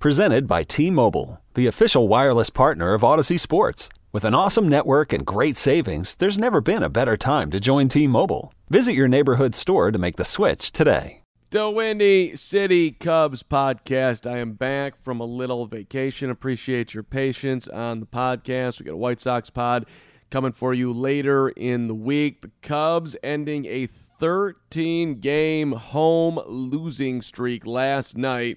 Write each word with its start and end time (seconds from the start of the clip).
Presented 0.00 0.46
by 0.46 0.62
T 0.62 0.90
Mobile, 0.90 1.42
the 1.52 1.66
official 1.66 2.08
wireless 2.08 2.48
partner 2.48 2.94
of 2.94 3.04
Odyssey 3.04 3.36
Sports. 3.36 3.90
With 4.12 4.24
an 4.24 4.34
awesome 4.34 4.66
network 4.66 5.12
and 5.12 5.26
great 5.26 5.58
savings, 5.58 6.14
there's 6.14 6.38
never 6.38 6.62
been 6.62 6.82
a 6.82 6.88
better 6.88 7.18
time 7.18 7.50
to 7.50 7.60
join 7.60 7.88
T 7.88 8.06
Mobile. 8.06 8.54
Visit 8.70 8.94
your 8.94 9.08
neighborhood 9.08 9.54
store 9.54 9.90
to 9.90 9.98
make 9.98 10.16
the 10.16 10.24
switch 10.24 10.72
today. 10.72 11.20
The 11.50 11.68
Windy 11.68 12.34
City 12.34 12.92
Cubs 12.92 13.42
podcast. 13.42 14.26
I 14.26 14.38
am 14.38 14.54
back 14.54 14.98
from 14.98 15.20
a 15.20 15.26
little 15.26 15.66
vacation. 15.66 16.30
Appreciate 16.30 16.94
your 16.94 17.02
patience 17.02 17.68
on 17.68 18.00
the 18.00 18.06
podcast. 18.06 18.80
We 18.80 18.86
got 18.86 18.94
a 18.94 18.96
White 18.96 19.20
Sox 19.20 19.50
pod 19.50 19.84
coming 20.30 20.52
for 20.52 20.72
you 20.72 20.94
later 20.94 21.50
in 21.50 21.88
the 21.88 21.94
week. 21.94 22.40
The 22.40 22.52
Cubs 22.62 23.16
ending 23.22 23.66
a 23.66 23.86
13 23.86 25.20
game 25.20 25.72
home 25.72 26.40
losing 26.46 27.20
streak 27.20 27.66
last 27.66 28.16
night 28.16 28.56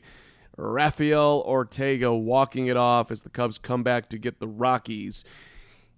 Rafael 0.57 1.43
Ortega 1.45 2.13
walking 2.13 2.67
it 2.67 2.77
off 2.77 3.11
as 3.11 3.23
the 3.23 3.29
Cubs 3.29 3.57
come 3.57 3.83
back 3.83 4.09
to 4.09 4.17
get 4.17 4.39
the 4.39 4.47
Rockies. 4.47 5.23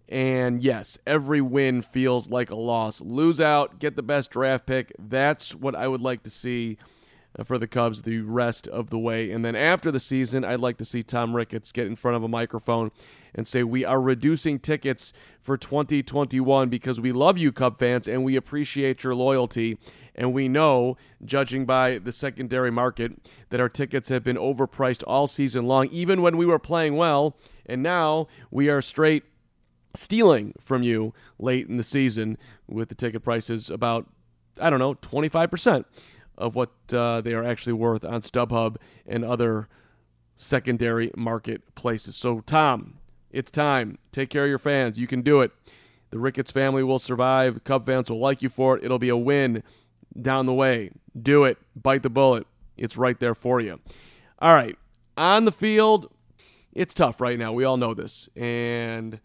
And 0.08 0.62
yes, 0.62 0.98
every 1.06 1.42
win 1.42 1.82
feels 1.82 2.30
like 2.30 2.50
a 2.52 2.56
loss. 2.56 3.02
Lose 3.02 3.42
out, 3.42 3.80
get 3.80 3.96
the 3.96 4.04
best 4.04 4.32
draft 4.32 4.66
pick. 4.66 4.94
That's 5.00 5.56
what 5.56 5.76
I 5.76 5.88
would 5.88 6.02
like 6.02 6.24
to 6.24 6.30
see 6.30 6.78
Uh, 7.38 7.44
for 7.44 7.58
the 7.58 7.68
Cubs 7.68 8.04
the 8.04 8.22
rest 8.22 8.68
of 8.68 8.90
the 8.90 8.98
way. 8.98 9.32
And 9.32 9.44
then 9.44 9.56
after 9.56 9.92
the 9.92 10.00
season, 10.00 10.46
I'd 10.46 10.60
like 10.60 10.78
to 10.78 10.86
see 10.86 11.04
Tom 11.04 11.36
Ricketts 11.36 11.72
get 11.72 11.86
in 11.86 11.96
front 11.96 12.16
of 12.16 12.24
a 12.24 12.30
microphone 12.30 12.92
and 13.34 13.46
say, 13.46 13.64
We 13.64 13.84
are 13.84 14.00
reducing 14.00 14.58
tickets 14.58 15.12
for 15.42 15.58
2021 15.58 16.70
because 16.70 17.02
we 17.02 17.12
love 17.12 17.38
you, 17.38 17.52
Cub 17.52 17.78
fans, 17.78 18.08
and 18.08 18.24
we 18.24 18.38
appreciate 18.38 19.04
your 19.04 19.16
loyalty. 19.16 19.78
And 20.14 20.32
we 20.32 20.48
know, 20.48 20.96
judging 21.26 21.66
by 21.66 21.98
the 21.98 22.14
secondary 22.14 22.72
market, 22.72 23.12
that 23.50 23.60
our 23.60 23.68
tickets 23.68 24.08
have 24.08 24.24
been 24.24 24.38
overpriced 24.38 25.04
all 25.06 25.28
season 25.28 25.68
long, 25.68 25.88
even 25.88 26.22
when 26.22 26.38
we 26.38 26.46
were 26.46 26.60
playing 26.60 26.96
well. 26.96 27.38
And 27.66 27.84
now 27.84 28.28
we 28.50 28.70
are 28.70 28.82
straight 28.82 29.24
stealing 29.94 30.54
from 30.60 30.84
you 30.84 31.14
late 31.38 31.68
in 31.68 31.76
the 31.76 31.84
season 31.84 32.38
with 32.68 32.88
the 32.88 32.96
ticket 32.96 33.24
prices 33.24 33.70
about, 33.70 34.08
I 34.62 34.70
don't 34.70 34.80
know, 34.80 34.94
25% 34.96 35.84
of 36.38 36.56
what 36.56 36.72
uh, 36.94 37.22
they 37.22 37.34
are 37.34 37.44
actually 37.44 37.74
worth 37.74 38.04
on 38.04 38.22
StubHub 38.22 38.78
and 39.06 39.24
other 39.24 39.68
secondary 40.36 41.12
marketplaces. 41.16 42.16
So, 42.16 42.42
Tom, 42.42 43.00
it's 43.32 43.52
time. 43.52 43.98
Take 44.12 44.30
care 44.30 44.44
of 44.44 44.50
your 44.50 44.60
fans. 44.60 44.98
You 44.98 45.08
can 45.08 45.22
do 45.22 45.42
it. 45.42 45.52
The 46.12 46.20
Ricketts 46.20 46.52
family 46.52 46.84
will 46.84 47.00
survive. 47.00 47.64
Cub 47.64 47.86
fans 47.86 48.10
will 48.10 48.20
like 48.20 48.42
you 48.42 48.50
for 48.50 48.78
it. 48.78 48.84
It'll 48.84 49.00
be 49.00 49.10
a 49.10 49.18
win 49.18 49.64
down 50.22 50.46
the 50.46 50.54
way. 50.54 50.92
Do 51.20 51.44
it. 51.44 51.58
Bite 51.76 52.04
the 52.04 52.10
bullet. 52.10 52.48
It's 52.78 52.98
right 52.98 53.20
there 53.20 53.36
for 53.36 53.60
you. 53.60 53.80
All 54.40 54.54
right. 54.54 54.78
On 55.18 55.46
the 55.46 55.52
field, 55.52 56.12
it's 56.74 56.94
tough 56.94 57.20
right 57.20 57.40
now. 57.40 57.52
We 57.54 57.64
all 57.64 57.78
know 57.78 57.94
this. 57.94 58.30
And 58.36 59.20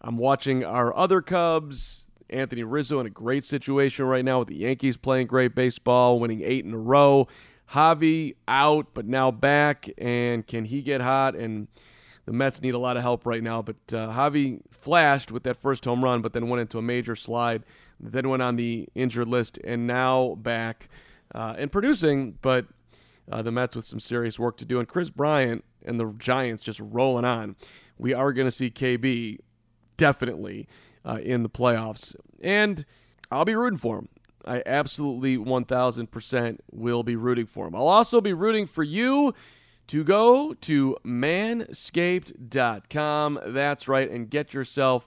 I'm 0.00 0.18
watching 0.18 0.64
our 0.64 0.94
other 0.96 1.20
Cubs. 1.20 2.03
Anthony 2.30 2.62
Rizzo 2.64 3.00
in 3.00 3.06
a 3.06 3.10
great 3.10 3.44
situation 3.44 4.04
right 4.06 4.24
now 4.24 4.40
with 4.40 4.48
the 4.48 4.56
Yankees 4.56 4.96
playing 4.96 5.26
great 5.26 5.54
baseball, 5.54 6.18
winning 6.18 6.42
eight 6.42 6.64
in 6.64 6.72
a 6.72 6.78
row. 6.78 7.28
Javi 7.72 8.34
out, 8.46 8.88
but 8.94 9.06
now 9.06 9.30
back. 9.30 9.88
And 9.98 10.46
can 10.46 10.64
he 10.64 10.82
get 10.82 11.00
hot? 11.00 11.34
And 11.34 11.68
the 12.26 12.32
Mets 12.32 12.60
need 12.60 12.74
a 12.74 12.78
lot 12.78 12.96
of 12.96 13.02
help 13.02 13.26
right 13.26 13.42
now. 13.42 13.62
But 13.62 13.76
uh, 13.92 14.08
Javi 14.12 14.60
flashed 14.70 15.32
with 15.32 15.42
that 15.44 15.56
first 15.56 15.84
home 15.84 16.04
run, 16.04 16.22
but 16.22 16.32
then 16.32 16.48
went 16.48 16.60
into 16.60 16.78
a 16.78 16.82
major 16.82 17.16
slide 17.16 17.64
then 18.00 18.28
went 18.28 18.42
on 18.42 18.56
the 18.56 18.88
injured 18.94 19.28
list, 19.28 19.58
and 19.64 19.86
now 19.86 20.34
back 20.36 20.88
uh, 21.34 21.54
and 21.56 21.72
producing, 21.72 22.38
but 22.42 22.66
uh, 23.30 23.42
the 23.42 23.50
Mets 23.50 23.74
with 23.74 23.84
some 23.84 24.00
serious 24.00 24.38
work 24.38 24.56
to 24.58 24.64
do. 24.64 24.78
And 24.78 24.88
Kris 24.88 25.10
Bryant 25.10 25.64
and 25.84 25.98
the 25.98 26.12
Giants 26.18 26.62
just 26.62 26.80
rolling 26.80 27.24
on. 27.24 27.56
We 27.98 28.12
are 28.12 28.32
going 28.32 28.46
to 28.46 28.50
see 28.50 28.70
KB 28.70 29.38
definitely 29.96 30.68
uh, 31.04 31.18
in 31.22 31.42
the 31.42 31.50
playoffs. 31.50 32.16
And 32.40 32.86
I'll 33.30 33.44
be 33.44 33.54
rooting 33.54 33.78
for 33.78 33.98
him. 33.98 34.08
I 34.46 34.62
absolutely 34.66 35.38
1000% 35.38 36.58
will 36.70 37.02
be 37.02 37.16
rooting 37.16 37.46
for 37.46 37.66
him. 37.66 37.74
I'll 37.74 37.88
also 37.88 38.20
be 38.20 38.32
rooting 38.32 38.66
for 38.66 38.82
you 38.82 39.34
to 39.86 40.04
go 40.04 40.54
to 40.54 40.96
manscaped.com. 41.04 43.40
That's 43.46 43.88
right, 43.88 44.10
and 44.10 44.30
get 44.30 44.54
yourself 44.54 45.06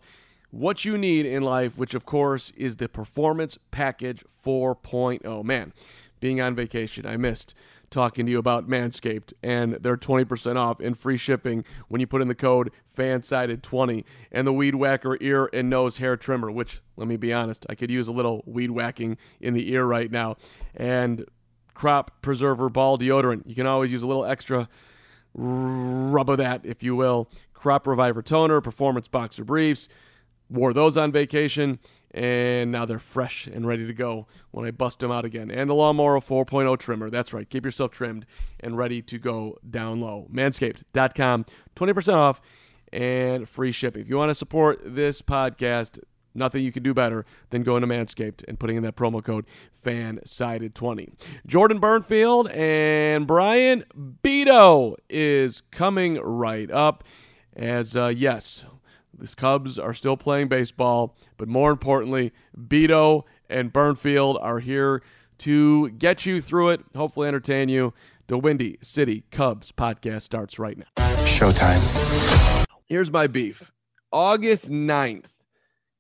what 0.50 0.86
you 0.86 0.98
need 0.98 1.26
in 1.26 1.44
life, 1.44 1.78
which 1.78 1.94
of 1.94 2.06
course 2.06 2.54
is 2.56 2.78
the 2.78 2.88
Performance 2.90 3.58
Package 3.72 4.24
4.0. 4.44 5.44
Man, 5.44 5.74
being 6.20 6.42
on 6.42 6.56
vacation, 6.56 7.06
I 7.06 7.18
missed 7.18 7.54
talking 7.90 8.26
to 8.26 8.32
you 8.32 8.40
about 8.40 8.68
Manscaped 8.68 9.34
and 9.42 9.74
they're 9.76 9.98
20% 9.98 10.58
off 10.58 10.80
and 10.80 10.98
free 10.98 11.18
shipping 11.18 11.64
when 11.88 12.02
you 12.02 12.08
put 12.08 12.22
in 12.22 12.28
the 12.28 12.36
code 12.36 12.72
FANSIDED20 12.96 14.04
and 14.32 14.48
the 14.48 14.54
Weed 14.54 14.76
Whacker 14.76 15.18
ear 15.22 15.50
and 15.54 15.70
nose 15.70 15.98
hair 15.98 16.18
trimmer, 16.18 16.52
which, 16.52 16.82
let 16.96 17.08
me 17.08 17.18
be 17.18 17.32
honest, 17.32 17.66
I 17.70 17.76
could 17.76 17.90
use 17.90 18.08
a 18.08 18.12
little 18.12 18.44
weed 18.46 18.72
whacking 18.72 19.18
in 19.40 19.54
the 19.54 19.72
ear 19.72 19.86
right 19.86 20.12
now. 20.12 20.38
And 20.76 21.26
crop 21.74 22.22
preserver 22.22 22.70
ball 22.70 22.98
deodorant. 22.98 23.44
You 23.46 23.56
can 23.56 23.68
always 23.68 23.92
use 23.92 24.04
a 24.04 24.08
little 24.08 24.26
extra 24.26 24.68
rub 25.34 26.30
of 26.30 26.38
that, 26.40 26.62
if 26.64 26.84
you 26.84 26.96
will. 26.96 27.30
Crop 27.54 27.88
Reviver 27.88 28.22
toner, 28.22 28.62
performance 28.62 29.08
boxer 29.08 29.44
briefs 29.44 29.88
wore 30.50 30.74
those 30.74 30.98
on 30.98 31.12
vacation, 31.12 31.80
and 32.12 32.72
now 32.72 32.86
they're 32.86 33.00
fresh 33.00 33.48
and 33.48 33.68
ready 33.68 33.86
to 33.86 33.94
go 33.94 34.28
when 34.52 34.66
I 34.66 34.72
bust 34.72 35.00
them 35.00 35.12
out 35.12 35.26
again. 35.26 35.52
And 35.52 35.70
the 35.70 35.74
Lawnmower 35.74 36.20
4.0 36.20 36.78
trimmer. 36.80 37.10
That's 37.10 37.34
right. 37.34 37.50
Keep 37.50 37.66
yourself 37.66 37.92
trimmed 37.92 38.26
and 38.60 38.78
ready 38.78 39.02
to 39.04 39.18
go 39.18 39.58
down 39.70 40.02
low. 40.02 40.28
Manscaped.com, 40.32 41.46
20% 41.76 42.14
off 42.14 42.42
and 42.94 43.48
free 43.48 43.72
shipping. 43.72 44.02
If 44.02 44.10
you 44.10 44.18
want 44.18 44.30
to 44.30 44.36
support 44.36 44.80
this 44.84 45.22
podcast, 45.22 46.00
nothing 46.34 46.64
you 46.64 46.72
can 46.72 46.84
do 46.84 46.94
better 46.94 47.26
than 47.50 47.64
going 47.64 47.82
to 47.82 47.88
Manscaped 47.88 48.44
and 48.48 48.60
putting 48.60 48.78
in 48.78 48.84
that 48.84 48.96
promo 48.96 49.24
code 49.24 49.46
FANSIDED20. 49.84 51.14
Jordan 51.46 51.80
Bernfield 51.82 52.54
and 52.56 53.28
Brian 53.28 53.84
Beto 54.24 54.96
is 55.10 55.62
coming 55.72 56.16
right 56.22 56.72
up. 56.72 57.04
As, 57.56 57.96
uh, 57.96 58.14
yes, 58.16 58.66
the 59.18 59.34
Cubs 59.36 59.80
are 59.80 59.94
still 59.94 60.18
playing 60.18 60.48
baseball, 60.48 61.16
but 61.38 61.48
more 61.48 61.72
importantly, 61.72 62.32
Beto 62.58 63.24
and 63.50 63.74
Bernfield 63.74 64.38
are 64.42 64.60
here 64.60 65.02
to 65.40 65.90
get 65.92 66.26
you 66.26 66.42
through 66.42 66.70
it, 66.70 66.82
hopefully 66.96 67.28
entertain 67.28 67.70
you. 67.70 67.94
The 68.28 68.38
Windy 68.38 68.78
City 68.82 69.24
Cubs 69.32 69.72
podcast 69.72 70.24
starts 70.24 70.60
right 70.60 70.78
now. 70.78 70.86
Showtime. 71.24 72.66
Here's 72.86 73.12
my 73.12 73.28
beef. 73.28 73.72
August 74.12 74.70
9th, 74.70 75.32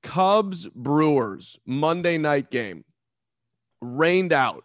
Cubs 0.04 0.68
Brewers 0.75 1.60
Monday 1.66 2.18
night 2.18 2.50
game. 2.50 2.86
Rained 3.81 4.34
out. 4.34 4.63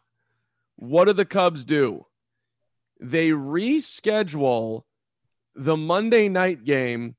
What 0.76 1.06
do 1.06 1.12
the 1.12 1.24
Cubs 1.24 1.64
do? 1.64 2.06
They 3.00 3.30
reschedule 3.30 4.82
the 5.54 5.76
Monday 5.76 6.28
night 6.28 6.64
game 6.64 7.16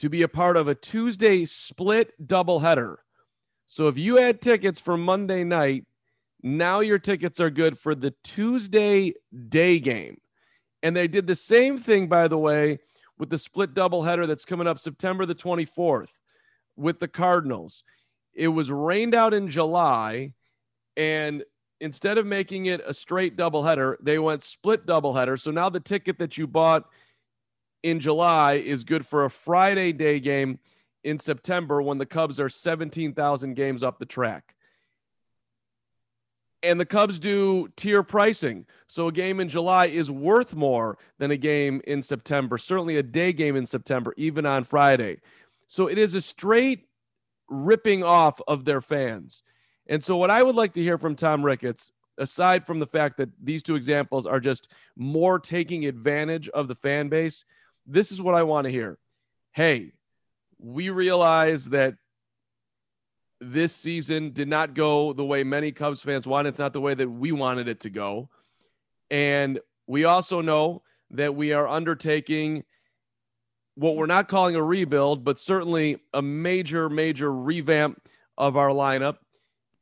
to 0.00 0.08
be 0.08 0.22
a 0.22 0.28
part 0.28 0.56
of 0.56 0.66
a 0.66 0.74
Tuesday 0.74 1.44
split 1.44 2.26
doubleheader. 2.26 2.96
So 3.66 3.86
if 3.86 3.98
you 3.98 4.16
had 4.16 4.40
tickets 4.40 4.80
for 4.80 4.96
Monday 4.96 5.44
night, 5.44 5.84
now 6.42 6.80
your 6.80 6.98
tickets 6.98 7.38
are 7.38 7.50
good 7.50 7.78
for 7.78 7.94
the 7.94 8.14
Tuesday 8.24 9.12
day 9.48 9.78
game. 9.78 10.22
And 10.82 10.96
they 10.96 11.06
did 11.06 11.26
the 11.26 11.36
same 11.36 11.76
thing, 11.76 12.08
by 12.08 12.28
the 12.28 12.38
way, 12.38 12.78
with 13.18 13.28
the 13.28 13.36
split 13.36 13.74
doubleheader 13.74 14.26
that's 14.26 14.46
coming 14.46 14.66
up 14.66 14.78
September 14.78 15.26
the 15.26 15.34
24th 15.34 16.08
with 16.76 16.98
the 16.98 17.08
Cardinals. 17.08 17.84
It 18.32 18.48
was 18.48 18.70
rained 18.70 19.14
out 19.14 19.34
in 19.34 19.48
July, 19.48 20.32
and 20.96 21.44
instead 21.78 22.16
of 22.16 22.24
making 22.24 22.64
it 22.64 22.80
a 22.86 22.94
straight 22.94 23.36
doubleheader, 23.36 23.96
they 24.00 24.18
went 24.18 24.42
split 24.44 24.86
doubleheader. 24.86 25.38
So 25.38 25.50
now 25.50 25.68
the 25.68 25.78
ticket 25.78 26.18
that 26.20 26.38
you 26.38 26.46
bought 26.46 26.88
in 27.82 28.00
July 28.00 28.54
is 28.54 28.84
good 28.84 29.06
for 29.06 29.24
a 29.24 29.30
Friday 29.30 29.92
day 29.92 30.20
game 30.20 30.58
in 31.02 31.18
September 31.18 31.80
when 31.80 31.98
the 31.98 32.06
Cubs 32.06 32.38
are 32.38 32.48
17,000 32.48 33.54
games 33.54 33.82
up 33.82 33.98
the 33.98 34.06
track. 34.06 34.54
And 36.62 36.78
the 36.78 36.84
Cubs 36.84 37.18
do 37.18 37.68
tier 37.74 38.02
pricing. 38.02 38.66
So 38.86 39.08
a 39.08 39.12
game 39.12 39.40
in 39.40 39.48
July 39.48 39.86
is 39.86 40.10
worth 40.10 40.54
more 40.54 40.98
than 41.18 41.30
a 41.30 41.36
game 41.38 41.80
in 41.86 42.02
September, 42.02 42.58
certainly 42.58 42.98
a 42.98 43.02
day 43.02 43.32
game 43.32 43.56
in 43.56 43.64
September, 43.64 44.12
even 44.18 44.44
on 44.44 44.64
Friday. 44.64 45.20
So 45.68 45.86
it 45.86 45.96
is 45.96 46.14
a 46.14 46.20
straight 46.20 46.86
ripping 47.48 48.04
off 48.04 48.40
of 48.46 48.64
their 48.64 48.80
fans. 48.80 49.42
And 49.86 50.04
so, 50.04 50.16
what 50.16 50.30
I 50.30 50.42
would 50.42 50.54
like 50.54 50.74
to 50.74 50.82
hear 50.82 50.98
from 50.98 51.16
Tom 51.16 51.42
Ricketts, 51.42 51.90
aside 52.16 52.66
from 52.66 52.78
the 52.78 52.86
fact 52.86 53.16
that 53.16 53.30
these 53.42 53.62
two 53.62 53.74
examples 53.74 54.26
are 54.26 54.38
just 54.38 54.68
more 54.96 55.38
taking 55.38 55.84
advantage 55.86 56.48
of 56.50 56.68
the 56.68 56.74
fan 56.74 57.08
base, 57.08 57.44
this 57.90 58.12
is 58.12 58.22
what 58.22 58.34
I 58.34 58.44
want 58.44 58.66
to 58.66 58.70
hear. 58.70 58.98
Hey, 59.52 59.92
we 60.58 60.90
realize 60.90 61.66
that 61.70 61.94
this 63.40 63.74
season 63.74 64.32
did 64.32 64.48
not 64.48 64.74
go 64.74 65.12
the 65.12 65.24
way 65.24 65.42
many 65.42 65.72
Cubs 65.72 66.00
fans 66.00 66.26
wanted. 66.26 66.50
It's 66.50 66.58
not 66.58 66.72
the 66.72 66.80
way 66.80 66.94
that 66.94 67.08
we 67.08 67.32
wanted 67.32 67.68
it 67.68 67.80
to 67.80 67.90
go. 67.90 68.28
And 69.10 69.58
we 69.86 70.04
also 70.04 70.40
know 70.40 70.82
that 71.10 71.34
we 71.34 71.52
are 71.52 71.66
undertaking 71.66 72.64
what 73.74 73.96
we're 73.96 74.06
not 74.06 74.28
calling 74.28 74.54
a 74.54 74.62
rebuild, 74.62 75.24
but 75.24 75.38
certainly 75.38 75.96
a 76.12 76.22
major, 76.22 76.88
major 76.88 77.32
revamp 77.32 78.00
of 78.38 78.56
our 78.56 78.68
lineup. 78.68 79.16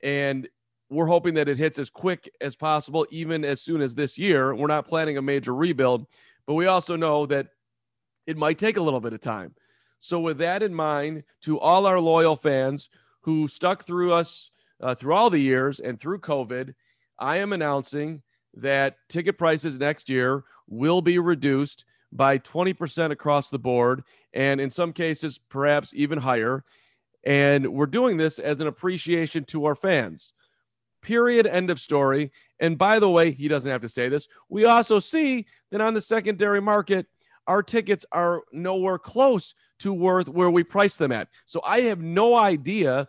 And 0.03 0.49
we're 0.89 1.07
hoping 1.07 1.35
that 1.35 1.49
it 1.49 1.59
hits 1.59 1.79
as 1.79 1.91
quick 1.91 2.31
as 2.41 2.57
possible, 2.57 3.07
even 3.11 3.45
as 3.45 3.61
soon 3.61 3.83
as 3.83 3.97
this 3.97 4.17
year. 4.17 4.55
We're 4.55 4.69
not 4.69 4.89
planning 4.89 5.19
a 5.19 5.23
major 5.23 5.55
rebuild, 5.55 6.07
but 6.47 6.55
we 6.55 6.67
also 6.67 6.97
know 6.97 7.27
that 7.27 7.49
it 8.29 8.37
might 8.37 8.59
take 8.59 8.77
a 8.77 8.83
little 8.83 9.01
bit 9.01 9.15
of 9.15 9.21
time. 9.21 9.55
So, 10.01 10.21
with 10.21 10.39
that 10.39 10.63
in 10.63 10.75
mind, 10.75 11.25
to 11.43 11.59
all 11.59 11.87
our 11.87 11.99
loyal 11.99 12.37
fans 12.37 12.91
who 13.23 13.49
stuck 13.49 13.85
through 13.85 14.13
us 14.13 14.51
uh, 14.81 14.95
through 14.95 15.15
all 15.15 15.31
the 15.31 15.41
years 15.41 15.81
and 15.81 15.99
through 15.99 16.21
COVID, 16.21 16.75
I 17.19 17.39
am 17.39 17.53
announcing 17.53 18.23
that 18.55 18.97
ticket 19.09 19.39
prices 19.39 19.79
next 19.79 20.09
year 20.09 20.45
will 20.69 21.01
be 21.01 21.19
reduced 21.19 21.85
by 22.13 22.39
20% 22.39 23.11
across 23.11 23.49
the 23.49 23.59
board, 23.59 24.05
and 24.33 24.61
in 24.61 24.71
some 24.71 24.93
cases, 24.93 25.41
perhaps 25.49 25.93
even 25.95 26.19
higher. 26.19 26.65
And 27.25 27.73
we're 27.73 27.87
doing 27.87 28.19
this 28.19 28.39
as 28.39 28.61
an 28.61 28.67
appreciation 28.67 29.45
to 29.45 29.65
our 29.65 29.75
fans. 29.75 30.33
Period. 31.01 31.47
End 31.47 31.71
of 31.71 31.81
story. 31.81 32.31
And 32.61 32.77
by 32.77 32.99
the 32.99 33.11
way, 33.11 33.33
he 33.33 33.49
doesn't 33.49 33.71
have 33.71 33.83
to 33.83 33.89
say 33.89 34.09
this. 34.09 34.29
We 34.49 34.65
also 34.65 34.99
see 34.99 35.47
that 35.71 35.81
on 35.81 35.95
the 35.95 36.01
secondary 36.01 36.61
market, 36.61 37.07
our 37.49 37.63
tickets 37.63 38.07
are 38.13 38.43
nowhere 38.53 38.99
close 38.99 39.55
to 39.81 39.93
worth 39.93 40.29
where 40.29 40.51
we 40.51 40.63
price 40.63 40.97
them 40.97 41.11
at. 41.11 41.29
So 41.47 41.61
I 41.65 41.81
have 41.83 42.01
no 42.01 42.37
idea 42.37 43.09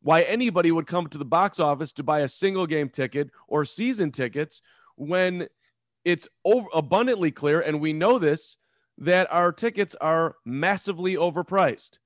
why 0.00 0.22
anybody 0.22 0.72
would 0.72 0.86
come 0.86 1.06
to 1.08 1.18
the 1.18 1.24
box 1.24 1.60
office 1.60 1.92
to 1.92 2.02
buy 2.02 2.20
a 2.20 2.28
single 2.28 2.66
game 2.66 2.88
ticket 2.88 3.30
or 3.46 3.64
season 3.64 4.10
tickets 4.10 4.62
when 4.96 5.48
it's 6.04 6.28
over 6.44 6.66
abundantly 6.74 7.30
clear, 7.30 7.60
and 7.60 7.80
we 7.80 7.92
know 7.92 8.18
this, 8.18 8.56
that 8.98 9.32
our 9.32 9.52
tickets 9.52 9.94
are 10.00 10.36
massively 10.44 11.14
overpriced. 11.14 11.98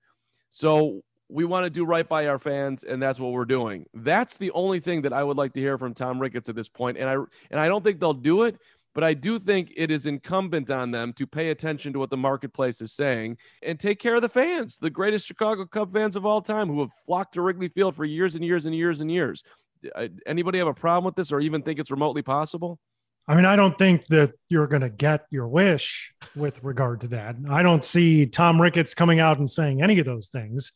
So 0.50 1.02
we 1.28 1.44
want 1.44 1.64
to 1.64 1.70
do 1.70 1.84
right 1.84 2.08
by 2.08 2.26
our 2.26 2.38
fans, 2.38 2.84
and 2.84 3.02
that's 3.02 3.19
what 3.19 3.32
we're 3.32 3.46
doing. 3.46 3.87
That's 3.94 4.37
the 4.37 4.50
only 4.52 4.81
thing 4.81 5.02
that 5.02 5.12
I 5.12 5.25
would 5.25 5.37
like 5.37 5.55
to 5.55 5.61
hear 5.61 5.78
from 5.78 5.94
Tom 5.94 6.20
Ricketts 6.20 6.49
at 6.49 6.55
this 6.55 6.69
point, 6.69 6.99
and 6.99 7.08
I 7.08 7.14
and 7.50 7.58
I 7.58 7.69
don't 7.69 7.82
think 7.82 7.99
they'll 7.99 8.12
do 8.12 8.43
it, 8.43 8.58
but 8.97 9.05
I 9.05 9.13
do 9.13 9.39
think 9.39 9.75
it 9.77 9.91
is 9.91 10.07
incumbent 10.07 10.71
on 10.71 10.91
them 10.91 11.13
to 11.13 11.27
pay 11.27 11.51
attention 11.51 11.93
to 11.93 11.99
what 11.99 12.09
the 12.09 12.17
marketplace 12.17 12.81
is 12.81 12.95
saying 12.95 13.37
and 13.63 13.79
take 13.79 13.99
care 13.99 14.17
of 14.17 14.23
the 14.23 14.29
fans, 14.31 14.79
the 14.79 14.89
greatest 14.89 15.27
Chicago 15.27 15.67
Cub 15.67 15.93
fans 15.93 16.17
of 16.17 16.25
all 16.25 16.41
time, 16.41 16.69
who 16.69 16.81
have 16.81 16.93
flocked 17.05 17.35
to 17.35 17.43
Wrigley 17.43 17.69
Field 17.69 17.95
for 17.95 18.07
years 18.07 18.37
and 18.37 18.43
years 18.43 18.65
and 18.65 18.75
years 18.75 19.03
and 19.03 19.11
years. 19.11 19.43
Anybody 20.27 20.57
have 20.61 20.67
a 20.67 20.73
problem 20.73 21.05
with 21.05 21.15
this, 21.15 21.31
or 21.31 21.41
even 21.41 21.61
think 21.61 21.79
it's 21.79 21.91
remotely 21.91 22.23
possible? 22.23 22.79
I 23.29 23.35
mean, 23.37 23.45
I 23.45 23.55
don't 23.55 23.77
think 23.77 24.07
that 24.07 24.33
you're 24.49 24.67
going 24.67 24.81
to 24.81 24.89
get 24.89 25.27
your 25.29 25.47
wish 25.47 26.15
with 26.35 26.65
regard 26.65 27.03
to 27.03 27.09
that. 27.09 27.37
I 27.51 27.63
don't 27.63 27.85
see 27.85 28.25
Tom 28.25 28.63
Ricketts 28.63 28.95
coming 28.95 29.21
out 29.21 29.39
and 29.39 29.51
saying 29.51 29.83
any 29.83 29.99
of 29.99 30.07
those 30.07 30.29
things. 30.29 30.73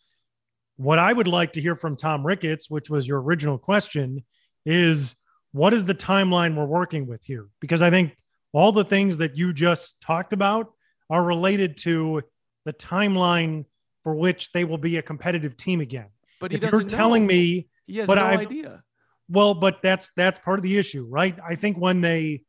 What 0.77 0.99
I 0.99 1.11
would 1.11 1.27
like 1.27 1.55
to 1.55 1.63
hear 1.63 1.75
from 1.75 1.97
Tom 1.97 2.27
Ricketts, 2.27 2.69
which 2.69 2.91
was 2.91 3.09
your 3.09 3.23
original 3.23 3.57
question, 3.57 4.25
is 4.67 5.15
what 5.53 5.75
is 5.75 5.85
the 5.85 5.95
timeline 5.95 6.57
we're 6.57 6.65
working 6.67 7.07
with 7.07 7.23
here? 7.25 7.47
Because 7.61 7.83
I 7.83 7.91
think 7.91 8.17
all 8.53 8.73
the 8.73 8.85
things 8.85 9.19
that 9.19 9.37
you 9.37 9.53
just 9.53 10.01
talked 10.01 10.33
about 10.33 10.73
are 11.09 11.23
related 11.23 11.77
to 11.79 12.23
the 12.65 12.73
timeline 12.73 13.65
for 14.05 14.15
which 14.15 14.53
they 14.53 14.65
will 14.65 14.79
be 14.79 14.97
a 14.97 15.03
competitive 15.03 15.57
team 15.57 15.81
again. 15.81 16.07
But 16.41 16.53
he 16.53 16.57
if 16.57 16.63
doesn't 16.63 16.81
you're 16.81 16.89
telling 16.99 17.23
know. 17.25 17.29
me, 17.35 17.69
He 17.87 17.97
has 17.99 18.07
but 18.07 18.15
no 18.15 18.25
I- 18.25 18.37
idea. 18.39 18.83
well, 19.29 19.55
but 19.55 19.83
that's 19.83 20.11
that's 20.17 20.39
part 20.39 20.59
of 20.59 20.63
the 20.63 20.79
issue, 20.79 21.07
right? 21.09 21.37
I 21.47 21.57
think 21.57 21.77
when 21.79 22.01
they 22.01 22.43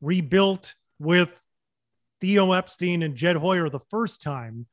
rebuilt 0.00 0.74
with 0.98 1.38
Theo 2.20 2.52
Epstein 2.52 3.02
and 3.02 3.14
Jed 3.14 3.36
Hoyer 3.36 3.68
the 3.68 3.80
first 3.90 4.22
time, 4.22 4.66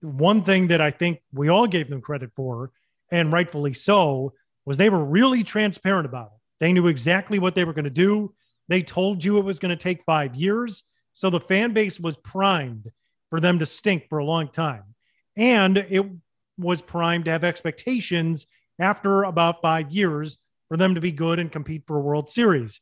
one 0.00 0.42
thing 0.42 0.68
that 0.68 0.80
I 0.80 0.90
think 0.90 1.20
we 1.32 1.48
all 1.48 1.66
gave 1.66 1.90
them 1.90 2.00
credit 2.00 2.30
for, 2.34 2.70
and 3.10 3.32
rightfully 3.32 3.74
so, 3.74 4.32
was 4.64 4.76
they 4.78 4.90
were 4.90 5.04
really 5.04 5.44
transparent 5.44 6.06
about 6.06 6.28
it. 6.34 6.35
They 6.60 6.72
knew 6.72 6.86
exactly 6.86 7.38
what 7.38 7.54
they 7.54 7.64
were 7.64 7.72
going 7.72 7.84
to 7.84 7.90
do. 7.90 8.34
They 8.68 8.82
told 8.82 9.22
you 9.22 9.38
it 9.38 9.44
was 9.44 9.58
going 9.58 9.70
to 9.70 9.82
take 9.82 10.04
five 10.04 10.34
years. 10.34 10.82
So 11.12 11.30
the 11.30 11.40
fan 11.40 11.72
base 11.72 12.00
was 12.00 12.16
primed 12.16 12.90
for 13.30 13.40
them 13.40 13.58
to 13.58 13.66
stink 13.66 14.08
for 14.08 14.18
a 14.18 14.24
long 14.24 14.48
time. 14.48 14.82
And 15.36 15.76
it 15.76 16.04
was 16.58 16.82
primed 16.82 17.26
to 17.26 17.30
have 17.30 17.44
expectations 17.44 18.46
after 18.78 19.24
about 19.24 19.62
five 19.62 19.90
years 19.90 20.38
for 20.68 20.76
them 20.76 20.94
to 20.94 21.00
be 21.00 21.12
good 21.12 21.38
and 21.38 21.52
compete 21.52 21.84
for 21.86 21.96
a 21.96 22.00
World 22.00 22.28
Series. 22.28 22.80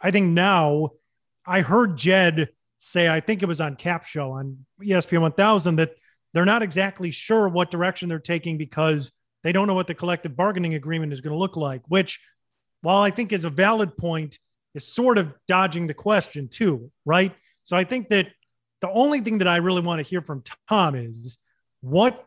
I 0.00 0.10
think 0.10 0.32
now 0.32 0.90
I 1.46 1.60
heard 1.60 1.96
Jed 1.96 2.50
say, 2.78 3.08
I 3.08 3.20
think 3.20 3.42
it 3.42 3.46
was 3.46 3.60
on 3.60 3.76
Cap 3.76 4.04
Show 4.04 4.32
on 4.32 4.66
ESPN 4.82 5.20
1000, 5.20 5.76
that 5.76 5.94
they're 6.32 6.44
not 6.44 6.62
exactly 6.62 7.10
sure 7.10 7.48
what 7.48 7.70
direction 7.70 8.08
they're 8.08 8.18
taking 8.18 8.58
because 8.58 9.12
they 9.42 9.52
don't 9.52 9.66
know 9.66 9.74
what 9.74 9.86
the 9.86 9.94
collective 9.94 10.36
bargaining 10.36 10.74
agreement 10.74 11.12
is 11.12 11.20
going 11.20 11.32
to 11.32 11.38
look 11.38 11.56
like, 11.56 11.82
which, 11.88 12.20
while 12.84 13.02
I 13.02 13.10
think 13.10 13.32
is 13.32 13.46
a 13.46 13.50
valid 13.50 13.96
point, 13.96 14.38
is 14.74 14.86
sort 14.86 15.16
of 15.16 15.32
dodging 15.48 15.86
the 15.86 15.94
question 15.94 16.48
too, 16.48 16.90
right? 17.06 17.34
So 17.62 17.76
I 17.76 17.84
think 17.84 18.10
that 18.10 18.28
the 18.82 18.90
only 18.90 19.20
thing 19.20 19.38
that 19.38 19.48
I 19.48 19.56
really 19.56 19.80
want 19.80 20.00
to 20.00 20.08
hear 20.08 20.20
from 20.20 20.42
Tom 20.68 20.94
is 20.94 21.38
what 21.80 22.26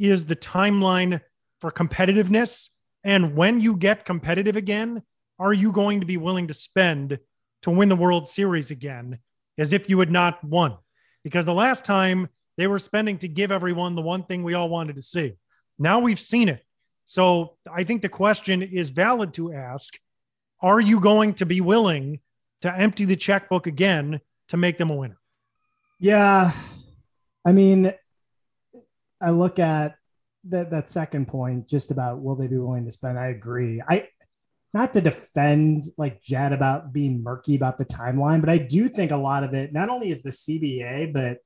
is 0.00 0.24
the 0.24 0.34
timeline 0.34 1.20
for 1.60 1.70
competitiveness? 1.70 2.70
And 3.04 3.36
when 3.36 3.60
you 3.60 3.76
get 3.76 4.04
competitive 4.04 4.56
again, 4.56 5.02
are 5.38 5.52
you 5.52 5.70
going 5.70 6.00
to 6.00 6.06
be 6.06 6.16
willing 6.16 6.48
to 6.48 6.54
spend 6.54 7.18
to 7.62 7.70
win 7.70 7.88
the 7.88 7.96
World 7.96 8.28
Series 8.28 8.72
again 8.72 9.20
as 9.56 9.72
if 9.72 9.88
you 9.88 10.00
had 10.00 10.10
not 10.10 10.42
won? 10.42 10.76
Because 11.22 11.44
the 11.44 11.54
last 11.54 11.84
time 11.84 12.28
they 12.56 12.66
were 12.66 12.80
spending 12.80 13.18
to 13.18 13.28
give 13.28 13.52
everyone 13.52 13.94
the 13.94 14.02
one 14.02 14.24
thing 14.24 14.42
we 14.42 14.54
all 14.54 14.68
wanted 14.68 14.96
to 14.96 15.02
see. 15.02 15.34
Now 15.78 16.00
we've 16.00 16.20
seen 16.20 16.48
it. 16.48 16.64
So 17.12 17.56
I 17.70 17.84
think 17.84 18.00
the 18.00 18.08
question 18.08 18.62
is 18.62 18.88
valid 18.88 19.34
to 19.34 19.52
ask 19.52 19.98
Are 20.62 20.80
you 20.80 20.98
going 20.98 21.34
to 21.34 21.44
be 21.44 21.60
willing 21.60 22.20
to 22.62 22.74
empty 22.74 23.04
the 23.04 23.16
checkbook 23.16 23.66
again 23.66 24.22
to 24.48 24.56
make 24.56 24.78
them 24.78 24.88
a 24.88 24.96
winner? 24.96 25.18
Yeah. 26.00 26.52
I 27.44 27.52
mean, 27.52 27.92
I 29.20 29.28
look 29.28 29.58
at 29.58 29.96
that 30.44 30.70
that 30.70 30.88
second 30.88 31.28
point 31.28 31.68
just 31.68 31.90
about 31.90 32.22
will 32.22 32.34
they 32.34 32.48
be 32.48 32.56
willing 32.56 32.86
to 32.86 32.90
spend. 32.90 33.18
I 33.18 33.26
agree. 33.26 33.82
I 33.86 34.08
not 34.72 34.94
to 34.94 35.02
defend 35.02 35.84
like 35.98 36.22
Jed 36.22 36.54
about 36.54 36.94
being 36.94 37.22
murky 37.22 37.56
about 37.56 37.76
the 37.76 37.84
timeline, 37.84 38.40
but 38.40 38.48
I 38.48 38.56
do 38.56 38.88
think 38.88 39.10
a 39.10 39.18
lot 39.18 39.44
of 39.44 39.52
it 39.52 39.74
not 39.74 39.90
only 39.90 40.08
is 40.08 40.22
the 40.22 40.30
CBA, 40.30 41.12
but 41.12 41.40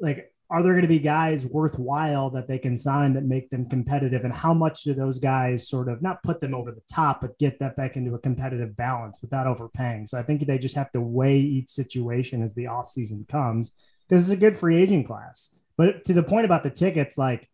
like 0.00 0.32
are 0.48 0.62
there 0.62 0.72
going 0.72 0.82
to 0.82 0.88
be 0.88 1.00
guys 1.00 1.44
worthwhile 1.44 2.30
that 2.30 2.46
they 2.46 2.58
can 2.58 2.76
sign 2.76 3.14
that 3.14 3.24
make 3.24 3.50
them 3.50 3.68
competitive? 3.68 4.24
And 4.24 4.32
how 4.32 4.54
much 4.54 4.84
do 4.84 4.94
those 4.94 5.18
guys 5.18 5.68
sort 5.68 5.88
of 5.88 6.02
not 6.02 6.22
put 6.22 6.38
them 6.40 6.54
over 6.54 6.70
the 6.70 6.82
top 6.92 7.20
but 7.20 7.38
get 7.38 7.58
that 7.58 7.76
back 7.76 7.96
into 7.96 8.14
a 8.14 8.18
competitive 8.18 8.76
balance 8.76 9.20
without 9.20 9.46
overpaying? 9.46 10.06
So 10.06 10.18
i 10.18 10.22
think 10.22 10.46
they 10.46 10.58
just 10.58 10.76
have 10.76 10.92
to 10.92 11.00
weigh 11.00 11.40
each 11.40 11.68
situation 11.68 12.42
as 12.42 12.54
the 12.54 12.64
offseason 12.64 13.26
comes 13.28 13.72
because 14.08 14.30
it's 14.30 14.36
a 14.36 14.40
good 14.40 14.56
free 14.56 14.76
agent 14.76 15.06
class. 15.06 15.58
But 15.76 16.04
to 16.04 16.12
the 16.12 16.22
point 16.22 16.44
about 16.44 16.62
the 16.62 16.70
tickets 16.70 17.18
like 17.18 17.48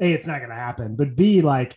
a 0.00 0.12
it's 0.12 0.26
not 0.26 0.38
going 0.38 0.50
to 0.50 0.56
happen 0.56 0.96
but 0.96 1.16
b 1.16 1.40
like 1.40 1.76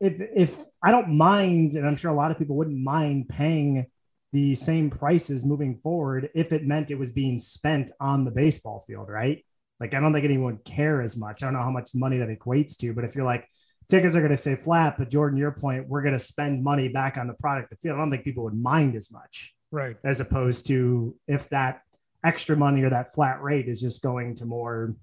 if 0.00 0.20
if 0.20 0.56
i 0.82 0.90
don't 0.90 1.08
mind 1.08 1.74
and 1.74 1.86
i'm 1.86 1.96
sure 1.96 2.10
a 2.10 2.14
lot 2.14 2.30
of 2.30 2.38
people 2.38 2.56
wouldn't 2.56 2.78
mind 2.78 3.28
paying 3.28 3.86
the 4.32 4.54
same 4.54 4.90
prices 4.90 5.44
moving 5.44 5.76
forward 5.76 6.30
if 6.34 6.52
it 6.52 6.64
meant 6.66 6.90
it 6.90 6.98
was 6.98 7.10
being 7.10 7.38
spent 7.38 7.90
on 8.00 8.24
the 8.24 8.30
baseball 8.30 8.84
field, 8.86 9.08
right? 9.08 9.44
Like, 9.80 9.94
I 9.94 10.00
don't 10.00 10.12
think 10.12 10.24
anyone 10.24 10.56
would 10.56 10.64
care 10.64 11.00
as 11.00 11.16
much. 11.16 11.42
I 11.42 11.46
don't 11.46 11.54
know 11.54 11.62
how 11.62 11.70
much 11.70 11.90
money 11.94 12.18
that 12.18 12.28
equates 12.28 12.76
to, 12.78 12.92
but 12.92 13.04
if 13.04 13.14
you're 13.14 13.24
like, 13.24 13.48
tickets 13.88 14.14
are 14.14 14.20
going 14.20 14.30
to 14.30 14.36
stay 14.36 14.54
flat, 14.54 14.96
but 14.98 15.10
Jordan, 15.10 15.38
your 15.38 15.52
point, 15.52 15.88
we're 15.88 16.02
going 16.02 16.14
to 16.14 16.20
spend 16.20 16.62
money 16.62 16.88
back 16.88 17.18
on 17.18 17.26
the 17.26 17.34
product, 17.34 17.70
the 17.70 17.76
field. 17.76 17.96
I 17.96 17.98
don't 18.00 18.10
think 18.10 18.24
people 18.24 18.44
would 18.44 18.54
mind 18.54 18.94
as 18.94 19.10
much, 19.10 19.54
Right. 19.72 19.96
as 20.04 20.20
opposed 20.20 20.66
to 20.68 21.16
if 21.26 21.48
that 21.48 21.82
extra 22.24 22.56
money 22.56 22.82
or 22.84 22.90
that 22.90 23.12
flat 23.14 23.42
rate 23.42 23.66
is 23.66 23.80
just 23.80 24.02
going 24.02 24.34
to 24.36 24.44
more 24.44 24.94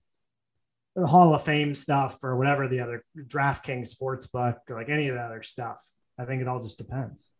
Hall 1.05 1.33
of 1.33 1.43
Fame 1.43 1.73
stuff 1.73 2.23
or 2.23 2.37
whatever 2.37 2.67
the 2.67 2.79
other 2.79 3.03
DraftKings 3.17 3.93
sportsbook 3.93 4.55
or 4.69 4.75
like 4.77 4.89
any 4.89 5.09
of 5.09 5.15
the 5.15 5.21
other 5.21 5.43
stuff. 5.43 5.83
I 6.17 6.25
think 6.25 6.41
it 6.41 6.47
all 6.47 6.59
just 6.59 6.77
depends. 6.77 7.33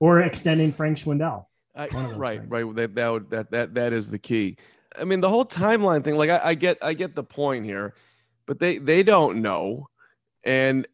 Or 0.00 0.20
extending 0.20 0.72
Frank 0.72 0.96
Schwindel. 0.96 1.46
I, 1.76 1.86
One 1.86 2.04
of 2.04 2.10
those 2.10 2.18
right, 2.18 2.40
things. 2.40 2.50
right. 2.50 2.74
That 2.74 2.94
that 2.96 3.08
would, 3.08 3.30
that 3.30 3.50
that 3.52 3.74
that 3.74 3.92
is 3.92 4.10
the 4.10 4.18
key. 4.18 4.56
I 4.98 5.04
mean, 5.04 5.20
the 5.20 5.28
whole 5.28 5.44
timeline 5.44 6.02
thing. 6.02 6.16
Like, 6.16 6.30
I, 6.30 6.40
I 6.42 6.54
get, 6.54 6.78
I 6.82 6.94
get 6.94 7.14
the 7.14 7.22
point 7.22 7.64
here, 7.64 7.94
but 8.46 8.58
they 8.58 8.78
they 8.78 9.04
don't 9.04 9.40
know, 9.40 9.88
and 10.42 10.88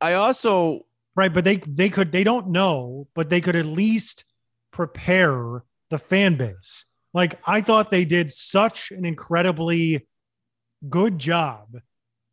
I 0.00 0.14
also 0.14 0.86
Right. 1.14 1.32
But 1.32 1.44
they 1.44 1.56
they 1.56 1.90
could 1.90 2.10
they 2.10 2.24
don't 2.24 2.48
know, 2.48 3.06
but 3.14 3.28
they 3.28 3.40
could 3.40 3.56
at 3.56 3.66
least 3.66 4.24
prepare 4.70 5.62
the 5.90 5.98
fan 5.98 6.36
base. 6.36 6.86
Like 7.12 7.38
I 7.46 7.60
thought 7.60 7.90
they 7.90 8.06
did 8.06 8.32
such 8.32 8.90
an 8.90 9.04
incredibly 9.04 10.06
good 10.88 11.18
job 11.18 11.76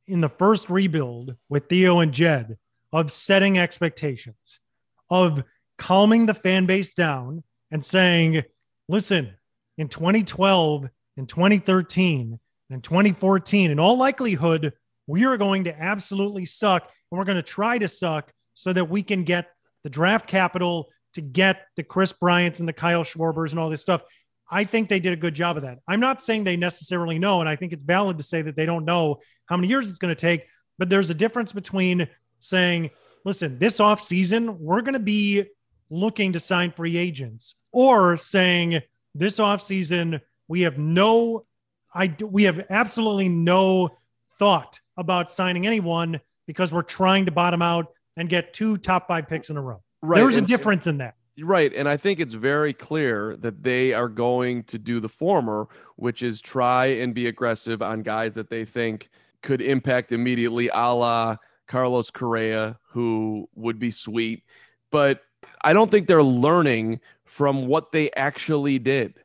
in 0.08 0.22
the 0.22 0.29
first 0.29 0.69
rebuild 0.69 1.36
with 1.50 1.67
Theo 1.67 2.00
and 2.00 2.13
Jed 2.13 2.58
of 2.93 3.12
setting 3.12 3.60
expectations, 3.60 4.62
of 5.10 5.43
calming 5.79 6.27
the 6.27 6.33
fan 6.36 6.67
base 6.67 6.93
down 6.93 7.43
and 7.71 7.83
saying, 7.83 8.43
listen, 8.88 9.33
in 9.79 9.88
2012 9.88 10.89
and 11.17 11.27
2013 11.27 12.39
and 12.69 12.83
2014, 12.83 13.71
in 13.71 13.79
all 13.79 13.98
likelihood, 13.98 14.74
we 15.07 15.25
are 15.25 15.38
going 15.38 15.63
to 15.63 15.81
absolutely 15.81 16.45
suck 16.45 16.83
and 16.83 17.17
we're 17.17 17.25
going 17.25 17.38
to 17.38 17.41
try 17.41 17.79
to 17.79 17.88
suck 17.88 18.31
so 18.53 18.71
that 18.74 18.89
we 18.89 19.01
can 19.01 19.24
get 19.24 19.48
the 19.83 19.89
draft 19.89 20.27
capital 20.27 20.89
to 21.13 21.21
get 21.21 21.65
the 21.75 21.83
Kris 21.83 22.12
Bryants 22.12 22.59
and 22.59 22.67
the 22.67 22.74
Kyle 22.74 23.03
Schwarbers 23.03 23.51
and 23.51 23.59
all 23.59 23.69
this 23.69 23.81
stuff. 23.81 24.03
I 24.51 24.65
think 24.65 24.89
they 24.89 25.00
did 25.00 25.13
a 25.13 25.15
good 25.15 25.33
job 25.33 25.57
of 25.57 25.63
that. 25.63 25.79
I'm 25.88 26.00
not 26.00 26.21
saying 26.21 26.43
they 26.43 26.57
necessarily 26.57 27.17
know, 27.17 27.39
and 27.39 27.50
I 27.50 27.55
think 27.55 27.71
it's 27.71 27.83
valid 27.83 28.17
to 28.17 28.24
say 28.24 28.41
that 28.41 28.55
they 28.55 28.65
don't 28.65 28.86
know 28.86 29.21
how 29.45 29.57
many 29.57 29.69
years 29.69 29.89
it's 29.89 30.00
going 30.00 30.13
to 30.13 30.19
take, 30.19 30.45
but 30.77 30.89
there's 30.89 31.09
a 31.09 31.15
difference 31.15 31.53
between 31.53 32.07
saying, 32.39 32.89
listen, 33.25 33.59
this 33.59 33.79
off 33.79 34.01
season, 34.01 34.59
we're 34.59 34.81
going 34.81 34.93
to 34.93 35.00
be 35.00 35.45
looking 35.89 36.34
to 36.34 36.39
sign 36.39 36.72
free 36.72 36.98
agents, 36.98 37.55
or 37.72 38.17
saying 38.17 38.81
this 39.15 39.38
offseason 39.38 40.22
we 40.48 40.62
have 40.62 40.77
no, 40.77 41.46
I 41.93 42.15
we 42.22 42.43
have 42.43 42.65
absolutely 42.69 43.29
no 43.29 43.89
thought 44.38 44.79
about 44.98 45.31
signing 45.31 45.65
anyone 45.67 46.19
because 46.48 46.74
we're 46.74 46.81
trying 46.81 47.25
to 47.25 47.31
bottom 47.31 47.62
out 47.62 47.93
and 48.17 48.27
get 48.27 48.53
two 48.53 48.77
top 48.77 49.08
five 49.08 49.27
picks 49.27 49.50
in 49.50 49.58
a 49.58 49.62
row. 49.62 49.81
right. 50.01 50.17
There's 50.19 50.36
a 50.36 50.41
difference 50.41 50.88
in 50.88 50.98
that. 50.98 51.15
Right. 51.41 51.74
And 51.74 51.88
I 51.88 51.96
think 51.96 52.19
it's 52.19 52.34
very 52.34 52.74
clear 52.74 53.38
that 53.38 53.63
they 53.63 53.93
are 53.93 54.10
going 54.10 54.63
to 54.63 54.77
do 54.77 55.00
the 55.00 55.08
former, 55.08 55.67
which 55.96 56.22
is 56.22 56.41
try 56.41 56.88
and 56.88 57.13
be 57.13 57.27
aggressive 57.27 57.81
on 57.81 58.01
guys 58.01 58.34
that 58.34 58.50
they 58.50 58.65
think 58.65 59.10
could 59.41 59.62
impact 59.62 60.12
immediately, 60.12 60.69
a 60.74 60.93
la 60.93 61.38
Carlos 61.67 62.12
Correa, 62.12 62.77
who 62.89 63.48
would 63.55 63.79
be 63.79 63.91
sweet. 63.91 64.43
But 64.91 65.22
I 65.62 65.74
don't 65.74 65.92
think 65.92 66.08
they're 66.08 66.24
learning 66.24 67.00
from 67.25 67.68
what 67.68 67.92
they 67.92 68.12
actually 68.12 68.80
did. 68.80 69.16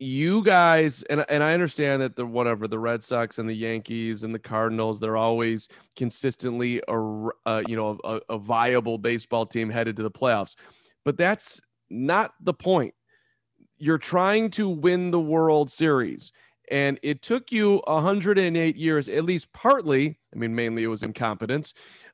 You 0.00 0.44
guys, 0.44 1.02
and, 1.04 1.24
and 1.28 1.42
I 1.42 1.54
understand 1.54 2.02
that 2.02 2.14
the 2.14 2.24
whatever 2.24 2.68
the 2.68 2.78
Red 2.78 3.02
Sox 3.02 3.38
and 3.38 3.48
the 3.48 3.54
Yankees 3.54 4.22
and 4.22 4.32
the 4.32 4.38
Cardinals, 4.38 5.00
they're 5.00 5.16
always 5.16 5.68
consistently 5.96 6.78
a 6.86 6.92
r- 6.92 7.34
uh, 7.44 7.62
you 7.66 7.74
know 7.74 7.98
a, 8.04 8.20
a 8.28 8.38
viable 8.38 8.98
baseball 8.98 9.44
team 9.44 9.70
headed 9.70 9.96
to 9.96 10.04
the 10.04 10.10
playoffs 10.10 10.54
but 11.08 11.16
that's 11.16 11.62
not 11.88 12.34
the 12.38 12.52
point. 12.52 12.92
You're 13.78 13.96
trying 13.96 14.50
to 14.50 14.68
win 14.68 15.10
the 15.10 15.18
World 15.18 15.70
Series, 15.70 16.32
and 16.70 17.00
it 17.02 17.22
took 17.22 17.50
you 17.50 17.80
108 17.86 18.76
years, 18.76 19.08
at 19.08 19.24
least 19.24 19.50
partly. 19.54 20.18
I 20.34 20.38
mean, 20.38 20.54
mainly 20.54 20.82
it 20.82 20.88
was 20.88 21.02
incompetence, 21.02 21.72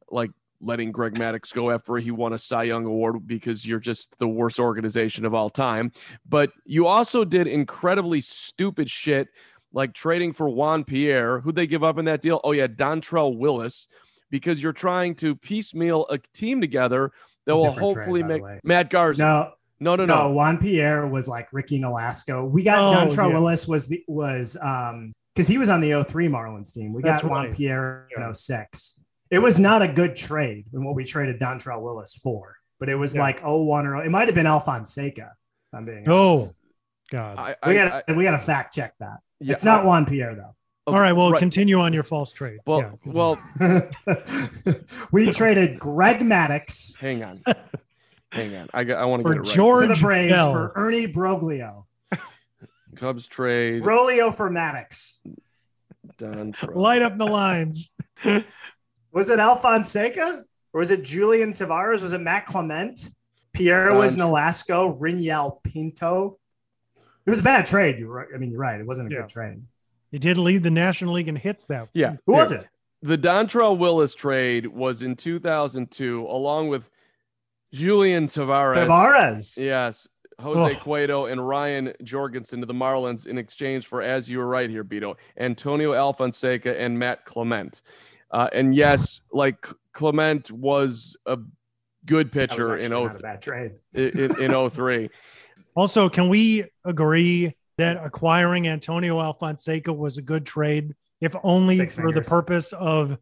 like 0.08 0.30
letting 0.64 0.90
Greg 0.92 1.14
Maddux 1.14 1.52
go 1.52 1.70
after 1.70 1.96
he 1.96 2.10
won 2.10 2.32
a 2.32 2.38
Cy 2.38 2.64
Young 2.64 2.84
Award 2.86 3.26
because 3.26 3.66
you're 3.66 3.80
just 3.80 4.16
the 4.18 4.28
worst 4.28 4.58
organization 4.58 5.24
of 5.24 5.34
all 5.34 5.50
time. 5.50 5.92
But 6.28 6.50
you 6.64 6.86
also 6.86 7.24
did 7.24 7.46
incredibly 7.46 8.20
stupid 8.20 8.90
shit, 8.90 9.28
like 9.72 9.92
trading 9.92 10.32
for 10.32 10.48
Juan 10.48 10.84
Pierre, 10.84 11.40
Who'd 11.40 11.54
they 11.56 11.66
give 11.66 11.84
up 11.84 11.98
in 11.98 12.04
that 12.06 12.22
deal. 12.22 12.40
Oh 12.44 12.52
yeah, 12.52 12.66
Dontrelle 12.66 13.36
Willis. 13.36 13.88
Because 14.30 14.60
you're 14.60 14.72
trying 14.72 15.14
to 15.16 15.36
piecemeal 15.36 16.06
a 16.10 16.18
team 16.18 16.60
together 16.60 17.12
that 17.46 17.56
will 17.56 17.70
hopefully 17.70 18.22
by 18.22 18.28
the 18.28 18.34
make 18.34 18.42
way. 18.42 18.60
Matt 18.64 18.90
Garza. 18.90 19.22
No, 19.22 19.52
No, 19.78 19.94
no, 19.94 20.06
no, 20.06 20.28
no. 20.28 20.30
Juan 20.34 20.58
Pierre 20.58 21.06
was 21.06 21.28
like 21.28 21.52
Ricky 21.52 21.78
Nolasco. 21.80 22.50
We 22.50 22.64
got 22.64 22.80
Oh, 22.80 22.96
Dontrelle 22.96 23.28
yeah. 23.28 23.34
Willis 23.34 23.68
was 23.68 23.86
the 23.86 24.02
was 24.08 24.56
um 24.60 25.12
because 25.34 25.46
he 25.46 25.58
was 25.58 25.68
on 25.68 25.80
the 25.80 26.02
03 26.02 26.28
Marlins 26.28 26.72
team. 26.74 26.92
We 26.92 27.02
That's 27.02 27.22
got 27.22 27.30
Juan 27.30 27.44
right. 27.46 27.54
Pierre 27.54 28.08
in 28.16 28.34
06. 28.34 28.98
It 29.34 29.38
was 29.42 29.58
not 29.58 29.82
a 29.82 29.88
good 29.88 30.14
trade 30.16 30.66
in 30.72 30.84
what 30.84 30.94
we 30.94 31.04
traded 31.04 31.40
Dontrelle 31.40 31.82
Willis 31.82 32.14
for, 32.14 32.56
but 32.78 32.88
it 32.88 32.94
was 32.94 33.14
Yeah. 33.14 33.22
like 33.22 33.40
01 33.42 33.86
or 33.86 34.04
it 34.04 34.10
might 34.10 34.28
have 34.28 34.34
been 34.34 34.46
Alfonseca. 34.46 35.30
if 35.30 35.74
I'm 35.74 35.84
being 35.84 36.04
Oh, 36.08 36.30
honest. 36.30 36.58
God. 37.10 37.38
I, 37.38 37.56
we 37.68 37.80
I- 37.80 37.84
got 37.88 37.92
I- 37.92 38.02
to 38.12 38.14
we 38.14 38.24
got 38.24 38.30
to 38.32 38.38
fact 38.38 38.74
check 38.74 38.94
that. 39.00 39.18
yeah, 39.40 39.52
it's 39.52 39.64
not 39.64 39.80
I- 39.82 39.84
Juan 39.86 40.06
Pierre 40.06 40.34
though. 40.36 40.54
All 40.86 40.94
right. 40.94 41.12
Well, 41.12 41.32
right. 41.32 41.38
continue 41.38 41.80
on 41.80 41.92
your 41.94 42.02
false 42.04 42.30
trades. 42.30 42.62
Well, 42.66 42.98
Yeah. 43.06 43.12
well, 43.12 43.38
we 45.12 45.30
traded 45.32 45.78
Greg 45.78 46.18
Maddux 46.20 46.96
hang 46.98 47.24
on, 47.24 47.40
hang 48.32 48.54
on. 48.54 48.68
I 48.74 48.84
got, 48.84 48.98
I 48.98 49.04
want 49.06 49.22
to 49.22 49.28
for 49.28 49.34
get 49.34 49.38
it 49.38 49.40
right. 49.40 49.44
to 49.46 49.50
the 49.50 49.54
George 49.56 50.00
Braves 50.00 50.32
Bell. 50.34 50.52
for 50.52 50.72
Ernie 50.76 51.08
Broglio. 51.08 51.84
Cubs 52.96 53.26
trade 53.26 53.82
Broglio 53.82 54.34
for 54.34 54.50
Maddux. 54.50 55.18
Dontrelle. 56.18 56.76
Light 56.76 57.02
up 57.02 57.18
the 57.18 57.26
lines. 57.26 57.90
Was 59.14 59.30
it 59.30 59.38
Alfonseca 59.38 60.42
or 60.72 60.78
was 60.80 60.90
it 60.90 61.02
Julian 61.04 61.52
Tavarez? 61.54 62.02
Was 62.02 62.12
it 62.12 62.20
Matt 62.20 62.46
Clement? 62.46 63.08
Pierre 63.52 63.94
was 63.94 64.18
Um, 64.18 64.32
Nolasco, 64.32 64.98
Renyel 64.98 65.62
Pinto. 65.62 66.38
It 67.24 67.30
was 67.30 67.40
a 67.40 67.44
bad 67.44 67.64
trade. 67.66 67.98
You're 67.98 68.10
right. 68.10 68.26
I 68.34 68.38
mean, 68.38 68.50
you're 68.50 68.60
right. 68.60 68.78
It 68.80 68.86
wasn't 68.86 69.10
a 69.10 69.14
Yeah. 69.14 69.20
good 69.22 69.30
trade. 69.30 69.62
He 70.10 70.18
did 70.18 70.36
lead 70.36 70.62
the 70.62 70.70
National 70.70 71.14
League 71.14 71.28
in 71.28 71.36
hits 71.36 71.64
that. 71.66 71.88
Yeah, 71.94 72.16
Who 72.26 72.32
was 72.32 72.52
it? 72.52 72.66
The 73.02 73.16
Dontrelle 73.18 73.78
Willis 73.78 74.14
trade 74.14 74.66
was 74.66 75.02
in 75.02 75.14
2002, 75.16 76.26
along 76.28 76.68
with 76.68 76.90
Julian 77.72 78.28
Tavarez. 78.28 78.76
Tavarez. 78.76 79.58
Yes. 79.58 80.08
Jose 80.40 80.76
Oh. 80.76 80.80
Cueto 80.82 81.26
and 81.26 81.46
Ryan 81.46 81.92
Jorgensen 82.02 82.60
to 82.60 82.66
the 82.66 82.74
Marlins 82.74 83.24
in 83.26 83.38
exchange 83.38 83.86
for, 83.86 84.02
as 84.02 84.28
you 84.28 84.38
were 84.38 84.46
right 84.46 84.68
here, 84.68 84.82
Beto, 84.82 85.14
Antonio 85.38 85.92
Alfonseca 85.92 86.74
and 86.76 86.98
Matt 86.98 87.24
Clement. 87.24 87.80
Uh, 88.34 88.48
and 88.52 88.74
yes, 88.74 89.20
like 89.32 89.64
Clement 89.92 90.50
was 90.50 91.16
a 91.24 91.38
good 92.04 92.32
pitcher 92.32 92.76
in, 92.76 92.86
actually 92.86 92.88
0, 92.88 93.06
not 93.06 93.20
a 93.20 93.22
bad 93.22 93.40
trade. 93.40 93.72
in, 93.94 94.54
in 94.54 94.70
03. 94.70 95.08
Also, 95.76 96.08
can 96.08 96.28
we 96.28 96.64
agree 96.84 97.54
that 97.78 97.96
acquiring 98.04 98.66
Antonio 98.66 99.18
Alfonseca 99.18 99.96
was 99.96 100.18
a 100.18 100.22
good 100.22 100.44
trade, 100.44 100.96
if 101.20 101.36
only 101.44 101.76
Six 101.76 101.94
for 101.94 102.02
fingers. 102.02 102.26
the 102.26 102.30
purpose 102.30 102.72
of 102.72 103.18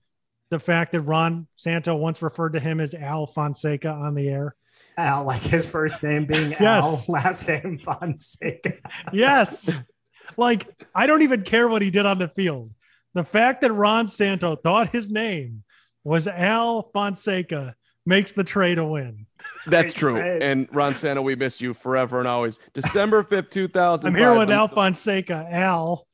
the 0.48 0.58
fact 0.58 0.92
that 0.92 1.02
Ron 1.02 1.46
Santo 1.56 1.94
once 1.94 2.22
referred 2.22 2.54
to 2.54 2.60
him 2.60 2.80
as 2.80 2.94
Al 2.94 3.26
Fonseca 3.26 3.90
on 3.90 4.14
the 4.14 4.30
air? 4.30 4.56
Al, 4.96 5.24
like 5.24 5.42
his 5.42 5.68
first 5.68 6.02
name 6.02 6.24
being 6.24 6.50
Yes. 6.60 6.64
Al, 6.64 7.04
last 7.08 7.48
name 7.48 7.78
Fonseca. 7.78 8.78
Yes. 9.12 9.70
like, 10.38 10.66
I 10.94 11.06
don't 11.06 11.20
even 11.20 11.42
care 11.42 11.68
what 11.68 11.82
he 11.82 11.90
did 11.90 12.06
on 12.06 12.18
the 12.18 12.28
field. 12.28 12.70
The 13.14 13.24
fact 13.24 13.60
that 13.62 13.72
Ron 13.72 14.08
Santo 14.08 14.56
thought 14.56 14.88
his 14.90 15.10
name 15.10 15.64
was 16.04 16.26
Al 16.26 16.90
Fonseca 16.92 17.74
makes 18.06 18.32
the 18.32 18.44
trade 18.44 18.78
a 18.78 18.84
win. 18.86 19.26
That's 19.66 19.92
true. 19.92 20.16
And 20.16 20.68
Ron 20.72 20.92
Santo, 20.92 21.22
we 21.22 21.36
miss 21.36 21.60
you 21.60 21.74
forever 21.74 22.18
and 22.18 22.28
always. 22.28 22.58
December 22.74 23.22
5th, 23.22 23.50
2000. 23.50 24.06
I'm 24.08 24.14
here 24.14 24.36
with 24.36 24.50
Al 24.50 24.68
Fonseca. 24.68 25.46
Al. 25.50 26.06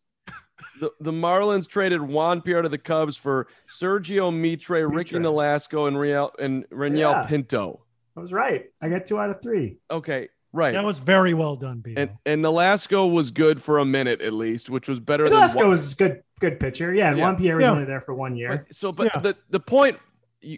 The, 0.80 0.90
the 1.00 1.12
Marlins 1.12 1.66
traded 1.68 2.00
Juan 2.02 2.40
Pierre 2.40 2.62
to 2.62 2.68
the 2.68 2.78
Cubs 2.78 3.16
for 3.16 3.48
Sergio 3.68 4.32
Mitre, 4.36 4.86
Ricky 4.88 5.18
Mitre. 5.18 5.28
Nolasco, 5.30 5.88
and 5.88 5.98
Real 5.98 6.30
and 6.38 6.64
Renyel 6.70 6.98
Yeah. 7.12 7.26
Pinto. 7.26 7.84
I 8.16 8.20
was 8.20 8.32
right. 8.32 8.64
I 8.80 8.88
got 8.88 9.06
two 9.06 9.18
out 9.18 9.30
of 9.30 9.40
three. 9.42 9.78
Okay, 9.90 10.28
right. 10.52 10.72
That 10.74 10.84
was 10.84 10.98
very 11.00 11.34
well 11.34 11.56
done, 11.56 11.82
Beto. 11.82 11.94
and 11.98 12.10
and 12.26 12.44
Nolasco 12.44 13.12
was 13.12 13.30
good 13.32 13.60
for 13.62 13.78
a 13.78 13.84
minute 13.84 14.20
at 14.20 14.32
least, 14.32 14.70
which 14.70 14.88
was 14.88 15.00
better 15.00 15.28
than 15.28 15.38
Nolasco 15.38 15.68
was 15.68 15.94
good, 15.94 16.22
good 16.38 16.58
pitcher. 16.60 16.92
Yeah, 16.94 17.08
and 17.10 17.18
Yeah. 17.18 17.24
Juan 17.24 17.36
Pierre 17.36 17.56
was 17.56 17.64
Yeah. 17.64 17.72
only 17.72 17.84
there 17.84 18.00
for 18.00 18.14
one 18.14 18.36
year. 18.36 18.50
Right, 18.50 18.74
So, 18.74 18.92
but 18.92 19.10
Yeah. 19.14 19.20
the 19.20 19.36
the 19.50 19.60
point 19.60 19.98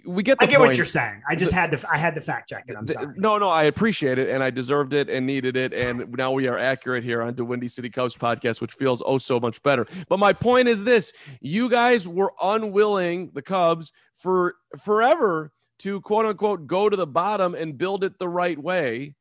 we 0.06 0.22
get. 0.22 0.36
I 0.40 0.44
get 0.46 0.58
point. 0.58 0.68
what 0.68 0.76
you're 0.76 0.84
saying. 0.84 1.22
I 1.26 1.34
just 1.34 1.52
the, 1.52 1.56
had 1.58 1.70
to. 1.70 1.90
I 1.90 1.96
had 1.96 2.14
to 2.14 2.20
fact 2.20 2.50
check 2.50 2.64
it. 2.68 2.76
I'm 2.76 2.86
sorry. 2.86 3.14
No, 3.16 3.38
no, 3.38 3.48
I 3.48 3.62
appreciate 3.64 4.18
it, 4.18 4.28
and 4.28 4.42
I 4.42 4.50
deserved 4.50 4.92
it, 4.92 5.08
and 5.08 5.26
needed 5.26 5.56
it, 5.56 5.72
and 5.72 6.10
now 6.18 6.32
we 6.32 6.48
are 6.48 6.58
accurate 6.58 7.02
here 7.02 7.22
on 7.22 7.34
the 7.34 7.44
Windy 7.46 7.68
City 7.68 7.88
Cubs 7.88 8.14
podcast, 8.14 8.60
which 8.60 8.74
feels 8.74 9.02
oh 9.06 9.16
so 9.18 9.40
much 9.40 9.62
better. 9.62 9.86
But 10.08 10.18
my 10.18 10.32
point 10.34 10.68
is 10.68 10.84
this: 10.84 11.12
you 11.40 11.70
guys 11.70 12.06
were 12.06 12.32
unwilling, 12.42 13.30
the 13.32 13.42
Cubs, 13.42 13.90
for 14.16 14.56
forever 14.84 15.50
to 15.78 16.00
quote 16.02 16.26
unquote 16.26 16.66
go 16.66 16.90
to 16.90 16.96
the 16.96 17.06
bottom 17.06 17.54
and 17.54 17.78
build 17.78 18.04
it 18.04 18.18
the 18.18 18.28
right 18.28 18.58
way. 18.58 19.14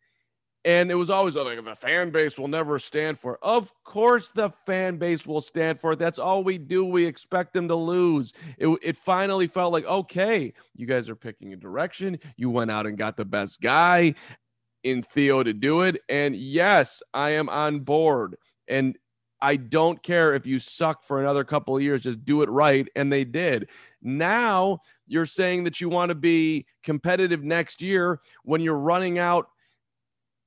And 0.65 0.91
it 0.91 0.95
was 0.95 1.09
always 1.09 1.37
oh, 1.37 1.43
like 1.43 1.63
the 1.63 1.75
fan 1.75 2.09
base 2.09 2.37
will 2.37 2.49
never 2.49 2.79
stand 2.79 3.17
for 3.17 3.35
it. 3.35 3.39
Of 3.41 3.71
course, 3.85 4.31
the 4.31 4.49
fan 4.65 4.97
base 4.97 5.25
will 5.25 5.41
stand 5.41 5.79
for 5.79 5.93
it. 5.93 5.99
That's 5.99 6.19
all 6.19 6.43
we 6.43 6.57
do. 6.57 6.83
We 6.83 7.05
expect 7.05 7.53
them 7.53 7.69
to 7.69 7.75
lose. 7.75 8.33
It, 8.57 8.67
it 8.81 8.97
finally 8.97 9.47
felt 9.47 9.71
like, 9.71 9.85
okay, 9.85 10.53
you 10.75 10.85
guys 10.85 11.07
are 11.07 11.15
picking 11.15 11.53
a 11.53 11.55
direction. 11.55 12.19
You 12.35 12.49
went 12.49 12.71
out 12.71 12.85
and 12.87 12.97
got 12.97 13.15
the 13.15 13.25
best 13.25 13.61
guy 13.61 14.15
in 14.83 15.01
Theo 15.01 15.43
to 15.43 15.53
do 15.53 15.81
it. 15.81 16.01
And 16.09 16.35
yes, 16.35 17.01
I 17.13 17.31
am 17.31 17.47
on 17.47 17.79
board. 17.79 18.35
And 18.67 18.97
I 19.41 19.55
don't 19.55 20.03
care 20.03 20.33
if 20.33 20.45
you 20.45 20.59
suck 20.59 21.03
for 21.03 21.21
another 21.21 21.45
couple 21.45 21.77
of 21.77 21.81
years, 21.81 22.01
just 22.01 22.25
do 22.25 22.41
it 22.41 22.49
right. 22.49 22.87
And 22.95 23.11
they 23.11 23.23
did. 23.23 23.69
Now 24.01 24.79
you're 25.07 25.25
saying 25.25 25.63
that 25.63 25.79
you 25.79 25.89
want 25.89 26.09
to 26.09 26.15
be 26.15 26.65
competitive 26.83 27.43
next 27.43 27.81
year 27.81 28.19
when 28.43 28.61
you're 28.61 28.77
running 28.77 29.17
out 29.17 29.49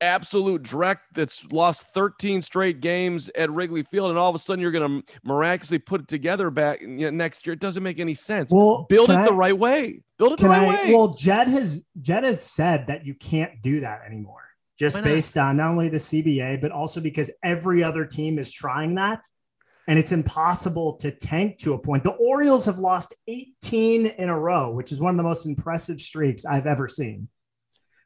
absolute 0.02 0.62
dreck 0.62 0.98
that's 1.14 1.44
lost 1.52 1.84
13 1.94 2.42
straight 2.42 2.80
games 2.80 3.30
at 3.36 3.50
Wrigley 3.50 3.82
Field, 3.82 4.10
and 4.10 4.18
all 4.18 4.28
of 4.28 4.34
a 4.34 4.38
sudden 4.38 4.60
you're 4.60 4.72
going 4.72 5.02
to 5.02 5.12
miraculously 5.24 5.78
put 5.78 6.02
it 6.02 6.08
together 6.08 6.50
back 6.50 6.82
next 6.82 7.46
year. 7.46 7.54
It 7.54 7.60
doesn't 7.60 7.82
make 7.82 8.00
any 8.00 8.14
sense. 8.14 8.50
Well, 8.50 8.86
build 8.88 9.10
it 9.10 9.16
I, 9.16 9.26
the 9.26 9.34
right 9.34 9.56
way. 9.56 10.02
Build 10.18 10.32
it 10.32 10.40
the 10.40 10.48
right 10.48 10.62
I, 10.62 10.68
way. 10.68 10.94
Well, 10.94 11.14
Jed 11.14 11.48
has 11.48 11.86
Jed 12.00 12.24
has 12.24 12.42
said 12.42 12.88
that 12.88 13.06
you 13.06 13.14
can't 13.14 13.62
do 13.62 13.80
that 13.80 14.02
anymore, 14.04 14.42
just 14.78 15.02
based 15.02 15.38
on 15.38 15.56
not 15.56 15.70
only 15.70 15.88
the 15.88 15.98
CBA 15.98 16.60
but 16.60 16.72
also 16.72 17.00
because 17.00 17.30
every 17.42 17.82
other 17.82 18.04
team 18.04 18.38
is 18.38 18.52
trying 18.52 18.96
that. 18.96 19.24
And 19.88 19.98
it's 19.98 20.12
impossible 20.12 20.92
to 20.98 21.10
tank 21.10 21.58
to 21.58 21.74
a 21.74 21.78
point. 21.78 22.04
The 22.04 22.12
Orioles 22.12 22.66
have 22.66 22.78
lost 22.78 23.14
18 23.26 24.06
in 24.06 24.28
a 24.28 24.38
row, 24.38 24.72
which 24.72 24.92
is 24.92 25.00
one 25.00 25.10
of 25.10 25.16
the 25.16 25.24
most 25.24 25.44
impressive 25.44 26.00
streaks 26.00 26.44
I've 26.44 26.66
ever 26.66 26.86
seen. 26.86 27.28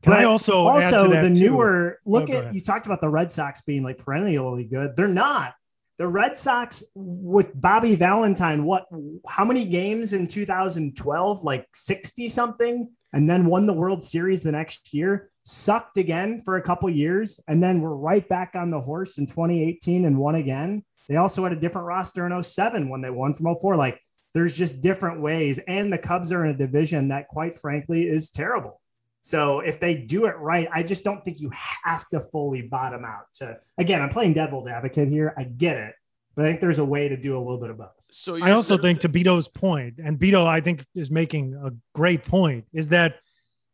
Can 0.06 0.14
but 0.14 0.20
I 0.20 0.24
also 0.24 0.58
also 0.58 1.20
the 1.20 1.28
newer 1.28 1.98
look 2.06 2.30
oh, 2.30 2.34
at 2.34 2.54
you 2.54 2.60
talked 2.60 2.86
about 2.86 3.00
the 3.00 3.08
Red 3.08 3.28
Sox 3.28 3.60
being 3.62 3.82
like 3.82 3.98
perennially 3.98 4.62
good. 4.62 4.94
They're 4.94 5.08
not. 5.08 5.54
The 5.98 6.06
Red 6.06 6.38
Sox 6.38 6.84
with 6.94 7.60
Bobby 7.60 7.96
Valentine, 7.96 8.64
what 8.64 8.86
how 9.26 9.44
many 9.44 9.64
games 9.64 10.12
in 10.12 10.28
2012? 10.28 11.42
Like 11.42 11.66
60 11.74 12.28
something, 12.28 12.88
and 13.12 13.28
then 13.28 13.46
won 13.46 13.66
the 13.66 13.72
World 13.72 14.00
Series 14.00 14.44
the 14.44 14.52
next 14.52 14.94
year, 14.94 15.28
sucked 15.42 15.96
again 15.96 16.40
for 16.44 16.56
a 16.56 16.62
couple 16.62 16.88
years, 16.88 17.40
and 17.48 17.60
then 17.60 17.80
we're 17.80 17.96
right 17.96 18.28
back 18.28 18.52
on 18.54 18.70
the 18.70 18.80
horse 18.80 19.18
in 19.18 19.26
2018 19.26 20.04
and 20.04 20.16
won 20.16 20.36
again. 20.36 20.84
They 21.08 21.16
also 21.16 21.42
had 21.42 21.52
a 21.52 21.60
different 21.60 21.88
roster 21.88 22.24
in 22.24 22.42
07 22.42 22.88
when 22.88 23.00
they 23.00 23.10
won 23.10 23.34
from 23.34 23.52
04. 23.56 23.74
Like 23.74 24.00
there's 24.34 24.56
just 24.56 24.82
different 24.82 25.20
ways. 25.20 25.58
And 25.66 25.92
the 25.92 25.98
Cubs 25.98 26.30
are 26.30 26.44
in 26.44 26.54
a 26.54 26.56
division 26.56 27.08
that, 27.08 27.26
quite 27.26 27.56
frankly, 27.56 28.06
is 28.06 28.30
terrible. 28.30 28.80
So 29.26 29.58
if 29.58 29.80
they 29.80 29.96
do 29.96 30.26
it 30.26 30.36
right, 30.38 30.68
I 30.72 30.84
just 30.84 31.02
don't 31.02 31.24
think 31.24 31.40
you 31.40 31.50
have 31.82 32.08
to 32.10 32.20
fully 32.20 32.62
bottom 32.62 33.04
out. 33.04 33.32
To 33.38 33.58
again, 33.76 34.00
I'm 34.00 34.08
playing 34.08 34.34
devil's 34.34 34.68
advocate 34.68 35.08
here. 35.08 35.34
I 35.36 35.42
get 35.42 35.76
it, 35.76 35.94
but 36.36 36.44
I 36.44 36.48
think 36.48 36.60
there's 36.60 36.78
a 36.78 36.84
way 36.84 37.08
to 37.08 37.16
do 37.16 37.36
a 37.36 37.40
little 37.40 37.58
bit 37.58 37.70
of 37.70 37.78
both. 37.78 37.90
So 38.12 38.36
I 38.40 38.52
also 38.52 38.78
think 38.78 39.00
to 39.00 39.08
Beto's 39.08 39.48
point, 39.48 39.94
and 39.98 40.16
Beto 40.16 40.46
I 40.46 40.60
think 40.60 40.86
is 40.94 41.10
making 41.10 41.54
a 41.54 41.72
great 41.92 42.24
point, 42.24 42.66
is 42.72 42.90
that 42.90 43.16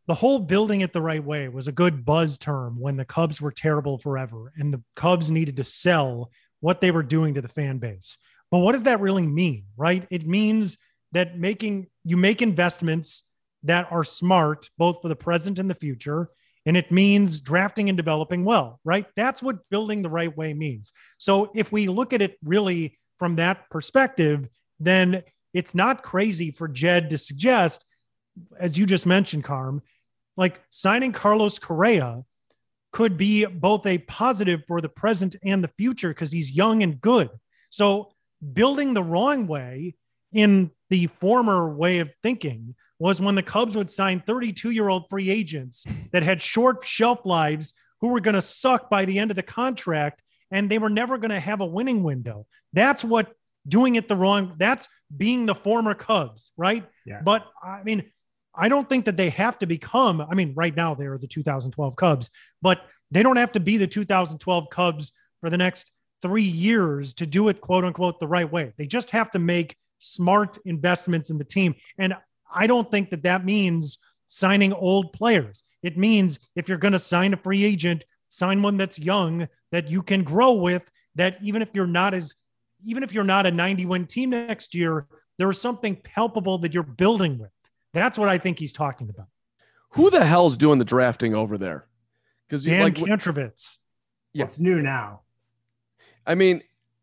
the 0.06 0.14
whole 0.14 0.38
building 0.38 0.80
it 0.80 0.94
the 0.94 1.02
right 1.02 1.22
way 1.22 1.50
was 1.50 1.68
a 1.68 1.72
good 1.72 2.02
buzz 2.02 2.38
term 2.38 2.80
when 2.80 2.96
the 2.96 3.04
Cubs 3.04 3.42
were 3.42 3.52
terrible 3.52 3.98
forever, 3.98 4.54
and 4.56 4.72
the 4.72 4.82
Cubs 4.96 5.30
needed 5.30 5.58
to 5.58 5.64
sell 5.64 6.30
what 6.60 6.80
they 6.80 6.90
were 6.90 7.02
doing 7.02 7.34
to 7.34 7.42
the 7.42 7.48
fan 7.48 7.76
base. 7.76 8.16
But 8.50 8.60
what 8.60 8.72
does 8.72 8.84
that 8.84 9.00
really 9.00 9.26
mean, 9.26 9.66
right? 9.76 10.06
It 10.10 10.26
means 10.26 10.78
that 11.12 11.38
making 11.38 11.88
you 12.04 12.16
make 12.16 12.40
investments 12.40 13.24
that 13.64 13.90
are 13.90 14.04
smart, 14.04 14.68
both 14.78 15.02
for 15.02 15.08
the 15.08 15.16
present 15.16 15.58
and 15.58 15.70
the 15.70 15.74
future. 15.74 16.28
And 16.64 16.76
it 16.76 16.92
means 16.92 17.40
drafting 17.40 17.88
and 17.88 17.96
developing 17.96 18.44
well, 18.44 18.80
right? 18.84 19.06
That's 19.16 19.42
what 19.42 19.68
building 19.68 20.02
the 20.02 20.10
right 20.10 20.34
way 20.36 20.54
means. 20.54 20.92
So 21.18 21.50
if 21.54 21.72
we 21.72 21.88
look 21.88 22.12
at 22.12 22.22
it 22.22 22.38
really 22.44 22.98
from 23.18 23.36
that 23.36 23.68
perspective, 23.70 24.48
then 24.78 25.22
it's 25.54 25.74
not 25.74 26.02
crazy 26.02 26.50
for 26.50 26.68
Jed 26.68 27.10
to 27.10 27.18
suggest, 27.18 27.84
as 28.58 28.78
you 28.78 28.86
just 28.86 29.06
mentioned, 29.06 29.44
Carm, 29.44 29.82
like 30.36 30.60
signing 30.70 31.12
Carlos 31.12 31.58
Correa 31.58 32.24
could 32.92 33.16
be 33.16 33.44
both 33.44 33.86
a 33.86 33.98
positive 33.98 34.62
for 34.66 34.80
the 34.80 34.88
present 34.88 35.34
and 35.42 35.64
the 35.64 35.70
future 35.78 36.08
because 36.10 36.30
he's 36.30 36.52
young 36.52 36.82
and 36.82 37.00
good. 37.00 37.30
So 37.70 38.12
building 38.52 38.94
the 38.94 39.02
wrong 39.02 39.46
way 39.46 39.94
in 40.32 40.70
the 40.92 41.06
former 41.06 41.74
way 41.74 42.00
of 42.00 42.10
thinking 42.22 42.74
was 42.98 43.18
when 43.18 43.34
the 43.34 43.42
Cubs 43.42 43.74
would 43.74 43.88
sign 43.88 44.20
32 44.20 44.72
year 44.72 44.90
old 44.90 45.08
free 45.08 45.30
agents 45.30 45.86
that 46.12 46.22
had 46.22 46.42
short 46.42 46.84
shelf 46.84 47.20
lives 47.24 47.72
who 48.02 48.08
were 48.08 48.20
going 48.20 48.34
to 48.34 48.42
suck 48.42 48.90
by 48.90 49.06
the 49.06 49.18
end 49.18 49.30
of 49.30 49.36
the 49.36 49.42
contract 49.42 50.20
and 50.50 50.68
they 50.68 50.76
were 50.76 50.90
never 50.90 51.16
going 51.16 51.30
to 51.30 51.40
have 51.40 51.62
a 51.62 51.66
winning 51.66 52.02
window. 52.02 52.46
That's 52.74 53.02
what 53.02 53.32
doing 53.66 53.94
it 53.94 54.06
the 54.06 54.16
wrong, 54.16 54.56
that's 54.58 54.86
being 55.16 55.46
the 55.46 55.54
former 55.54 55.94
Cubs, 55.94 56.52
right? 56.58 56.84
Yeah. 57.06 57.22
But 57.24 57.46
I 57.62 57.82
mean, 57.84 58.04
I 58.54 58.68
don't 58.68 58.86
think 58.86 59.06
that 59.06 59.16
they 59.16 59.30
have 59.30 59.58
to 59.60 59.66
become, 59.66 60.20
I 60.20 60.34
mean, 60.34 60.52
right 60.54 60.76
now 60.76 60.94
they're 60.94 61.16
the 61.16 61.26
2012 61.26 61.96
Cubs, 61.96 62.28
but 62.60 62.82
they 63.10 63.22
don't 63.22 63.36
have 63.36 63.52
to 63.52 63.60
be 63.60 63.78
the 63.78 63.86
2012 63.86 64.68
Cubs 64.68 65.14
for 65.40 65.48
the 65.48 65.56
next 65.56 65.90
three 66.20 66.42
years 66.42 67.14
to 67.14 67.24
do 67.24 67.48
it, 67.48 67.62
quote 67.62 67.86
unquote, 67.86 68.20
the 68.20 68.28
right 68.28 68.52
way. 68.52 68.74
They 68.76 68.86
just 68.86 69.12
have 69.12 69.30
to 69.30 69.38
make 69.38 69.76
smart 70.02 70.58
investments 70.64 71.30
in 71.30 71.38
the 71.38 71.44
team. 71.44 71.74
And 71.98 72.14
I 72.52 72.66
don't 72.66 72.90
think 72.90 73.10
that 73.10 73.22
that 73.22 73.44
means 73.44 73.98
signing 74.28 74.72
old 74.72 75.12
players. 75.12 75.64
It 75.82 75.96
means 75.96 76.38
if 76.56 76.68
you're 76.68 76.78
going 76.78 76.92
to 76.92 76.98
sign 76.98 77.34
a 77.34 77.36
free 77.36 77.64
agent, 77.64 78.04
sign 78.28 78.62
one 78.62 78.76
that's 78.76 78.98
young 78.98 79.48
that 79.70 79.90
you 79.90 80.02
can 80.02 80.22
grow 80.22 80.52
with. 80.52 80.90
That 81.14 81.38
even 81.42 81.62
if 81.62 81.68
you're 81.74 81.86
not 81.86 82.14
as, 82.14 82.34
even 82.84 83.02
if 83.02 83.12
you're 83.12 83.24
not 83.24 83.46
a 83.46 83.50
90 83.50 83.86
win 83.86 84.06
team 84.06 84.30
next 84.30 84.74
year, 84.74 85.06
there 85.38 85.50
is 85.50 85.60
something 85.60 85.96
palpable 85.96 86.58
that 86.58 86.72
you're 86.72 86.82
building 86.82 87.38
with. 87.38 87.50
That's 87.92 88.18
what 88.18 88.28
I 88.28 88.38
think 88.38 88.58
he's 88.58 88.72
talking 88.72 89.10
about. 89.10 89.26
Who 89.90 90.08
the 90.08 90.24
hell's 90.24 90.56
doing 90.56 90.78
the 90.78 90.84
drafting 90.84 91.34
over 91.34 91.58
there? 91.58 91.86
Because 92.48 92.64
Dan 92.64 92.82
like, 92.82 92.94
Kantrovitz. 92.94 93.78
Yeah. 94.32 94.44
It's 94.44 94.58
new 94.58 94.80
now. 94.80 95.20
I 96.26 96.34
mean, 96.34 96.62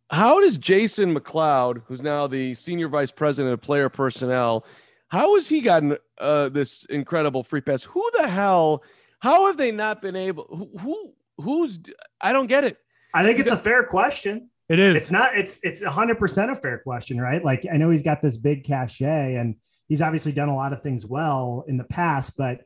how 0.10 0.42
does 0.42 0.58
Jason 0.58 1.16
McLeod, 1.16 1.84
who's 1.86 2.02
now 2.02 2.28
the 2.28 2.56
senior 2.56 2.88
vice 2.88 3.12
president 3.12 3.54
of 3.54 3.62
player 3.62 3.90
personnel, 3.90 4.66
how 5.10 5.36
has 5.36 5.50
he 5.50 5.62
gotten 5.62 5.98
uh, 6.20 6.50
this 6.50 6.86
incredible 6.86 7.44
free 7.44 7.62
pass? 7.62 7.84
Who 7.84 8.10
the 8.18 8.28
hell? 8.28 8.84
How 9.20 9.48
have 9.48 9.58
they 9.58 9.72
not 9.72 10.02
been 10.02 10.16
able? 10.16 10.46
Who, 10.50 10.80
who 10.80 11.14
who's? 11.38 11.80
I 12.22 12.32
don't 12.32 12.48
get 12.48 12.64
it. 12.64 12.78
I 13.14 13.24
think 13.24 13.40
it's 13.40 13.52
a 13.52 13.58
fair 13.58 13.84
question. 13.84 14.50
It 14.70 14.80
is. 14.80 14.96
It's 14.96 15.12
not. 15.12 15.36
It's 15.36 15.64
it's 15.64 15.82
a 15.82 15.90
hundred 15.90 16.20
percent 16.20 16.52
a 16.52 16.56
fair 16.56 16.80
question, 16.80 17.20
right? 17.20 17.44
Like 17.44 17.66
I 17.72 17.78
know 17.78 17.90
he's 17.90 18.04
got 18.04 18.22
this 18.22 18.38
big 18.38 18.64
cachet, 18.64 19.36
and 19.36 19.56
he's 19.88 20.02
obviously 20.02 20.32
done 20.32 20.50
a 20.50 20.56
lot 20.56 20.74
of 20.74 20.82
things 20.82 21.06
well 21.06 21.66
in 21.68 21.78
the 21.78 21.86
past, 21.86 22.38
but 22.38 22.62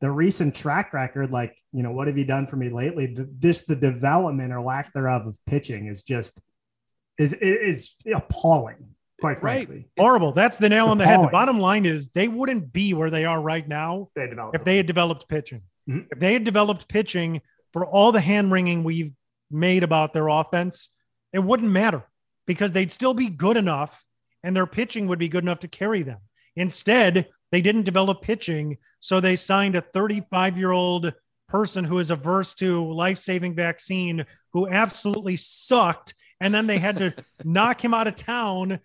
the 0.00 0.10
recent 0.10 0.54
track 0.54 0.92
record, 0.92 1.32
like 1.32 1.56
you 1.72 1.82
know, 1.82 1.90
what 1.90 2.06
have 2.06 2.16
you 2.16 2.24
done 2.24 2.46
for 2.46 2.56
me 2.56 2.70
lately? 2.70 3.06
The, 3.06 3.28
this 3.38 3.62
the 3.62 3.76
development 3.76 4.52
or 4.52 4.60
lack 4.60 4.92
thereof 4.92 5.26
of 5.26 5.36
pitching 5.46 5.88
is 5.88 6.02
just 6.02 6.40
is 7.18 7.32
is 7.32 7.94
appalling 8.12 8.94
quite 9.20 9.38
frankly. 9.38 9.76
Right. 9.76 9.86
Horrible. 9.98 10.32
That's 10.32 10.58
the 10.58 10.68
nail 10.68 10.84
it's 10.84 10.90
on 10.92 10.98
the 10.98 11.06
head. 11.06 11.22
The 11.22 11.28
bottom 11.28 11.58
line 11.58 11.86
is 11.86 12.10
they 12.10 12.28
wouldn't 12.28 12.72
be 12.72 12.94
where 12.94 13.10
they 13.10 13.24
are 13.24 13.40
right 13.40 13.66
now 13.66 14.06
if 14.14 14.14
they, 14.14 14.36
if 14.54 14.64
they 14.64 14.76
had 14.76 14.86
developed 14.86 15.28
pitching. 15.28 15.62
Mm-hmm. 15.88 16.06
If 16.12 16.20
they 16.20 16.32
had 16.32 16.44
developed 16.44 16.88
pitching 16.88 17.40
for 17.72 17.84
all 17.84 18.12
the 18.12 18.20
hand 18.20 18.52
wringing 18.52 18.84
we've 18.84 19.12
made 19.50 19.82
about 19.82 20.12
their 20.12 20.28
offense, 20.28 20.90
it 21.32 21.40
wouldn't 21.40 21.70
matter 21.70 22.04
because 22.46 22.72
they'd 22.72 22.92
still 22.92 23.14
be 23.14 23.28
good 23.28 23.56
enough 23.56 24.04
and 24.42 24.56
their 24.56 24.66
pitching 24.66 25.06
would 25.08 25.18
be 25.18 25.28
good 25.28 25.44
enough 25.44 25.60
to 25.60 25.68
carry 25.68 26.02
them. 26.02 26.20
Instead, 26.56 27.28
they 27.50 27.60
didn't 27.60 27.82
develop 27.82 28.22
pitching. 28.22 28.78
So 29.00 29.20
they 29.20 29.36
signed 29.36 29.76
a 29.76 29.80
35 29.80 30.56
year 30.56 30.72
old 30.72 31.12
person 31.48 31.84
who 31.84 31.98
is 31.98 32.10
averse 32.10 32.54
to 32.54 32.92
life 32.92 33.18
saving 33.18 33.54
vaccine 33.54 34.24
who 34.52 34.68
absolutely 34.68 35.36
sucked. 35.36 36.14
And 36.40 36.54
then 36.54 36.66
they 36.66 36.78
had 36.78 36.98
to 36.98 37.14
knock 37.44 37.84
him 37.84 37.94
out 37.94 38.06
of 38.06 38.16
town 38.16 38.80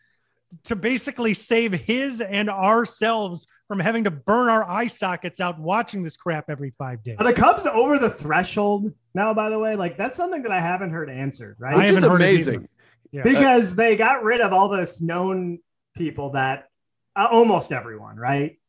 to 0.66 0.76
basically 0.76 1.34
save 1.34 1.74
his 1.74 2.22
and 2.22 2.50
ourselves 2.50 3.48
from 3.68 3.80
having 3.80 4.04
to 4.04 4.12
burn 4.12 4.50
our 4.50 4.70
eye 4.70 4.88
sockets 4.88 5.40
out 5.40 5.60
watching 5.60 6.04
this 6.04 6.16
crap 6.18 6.50
every 6.50 6.74
five 6.78 7.04
days. 7.04 7.18
Are 7.20 7.26
the 7.26 7.34
Cubs 7.34 7.66
over 7.66 7.98
the 7.98 8.10
threshold 8.10 8.94
now? 9.16 9.34
By 9.34 9.50
the 9.50 9.58
way, 9.58 9.76
like 9.76 9.98
that's 9.98 10.18
something 10.18 10.44
that 10.44 10.52
I 10.52 10.60
haven't 10.60 10.92
heard 10.92 11.10
answered. 11.10 11.56
Right? 11.60 11.76
I 11.76 11.86
haven't 11.86 12.04
heard 12.04 12.22
amazing. 12.22 12.68
Yeah. 13.12 13.24
Because 13.24 13.76
they 13.76 13.96
got 13.96 14.24
rid 14.24 14.42
of 14.42 14.54
all 14.54 14.70
this 14.70 15.02
known 15.02 15.60
people 15.96 16.32
that 16.32 16.68
uh, 17.16 17.28
almost 17.32 17.72
everyone, 17.72 18.18
right? 18.18 18.60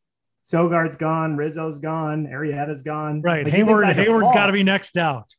Sogard's 0.42 0.96
gone, 0.96 1.36
Rizzo's 1.36 1.78
gone, 1.78 2.26
Arrieta's 2.26 2.82
gone. 2.82 3.22
Right. 3.22 3.44
Like, 3.44 3.54
Hayward, 3.54 3.86
Hayward's 3.96 4.32
got 4.32 4.46
to 4.46 4.52
be 4.52 4.62
next 4.62 4.98
out. 4.98 5.34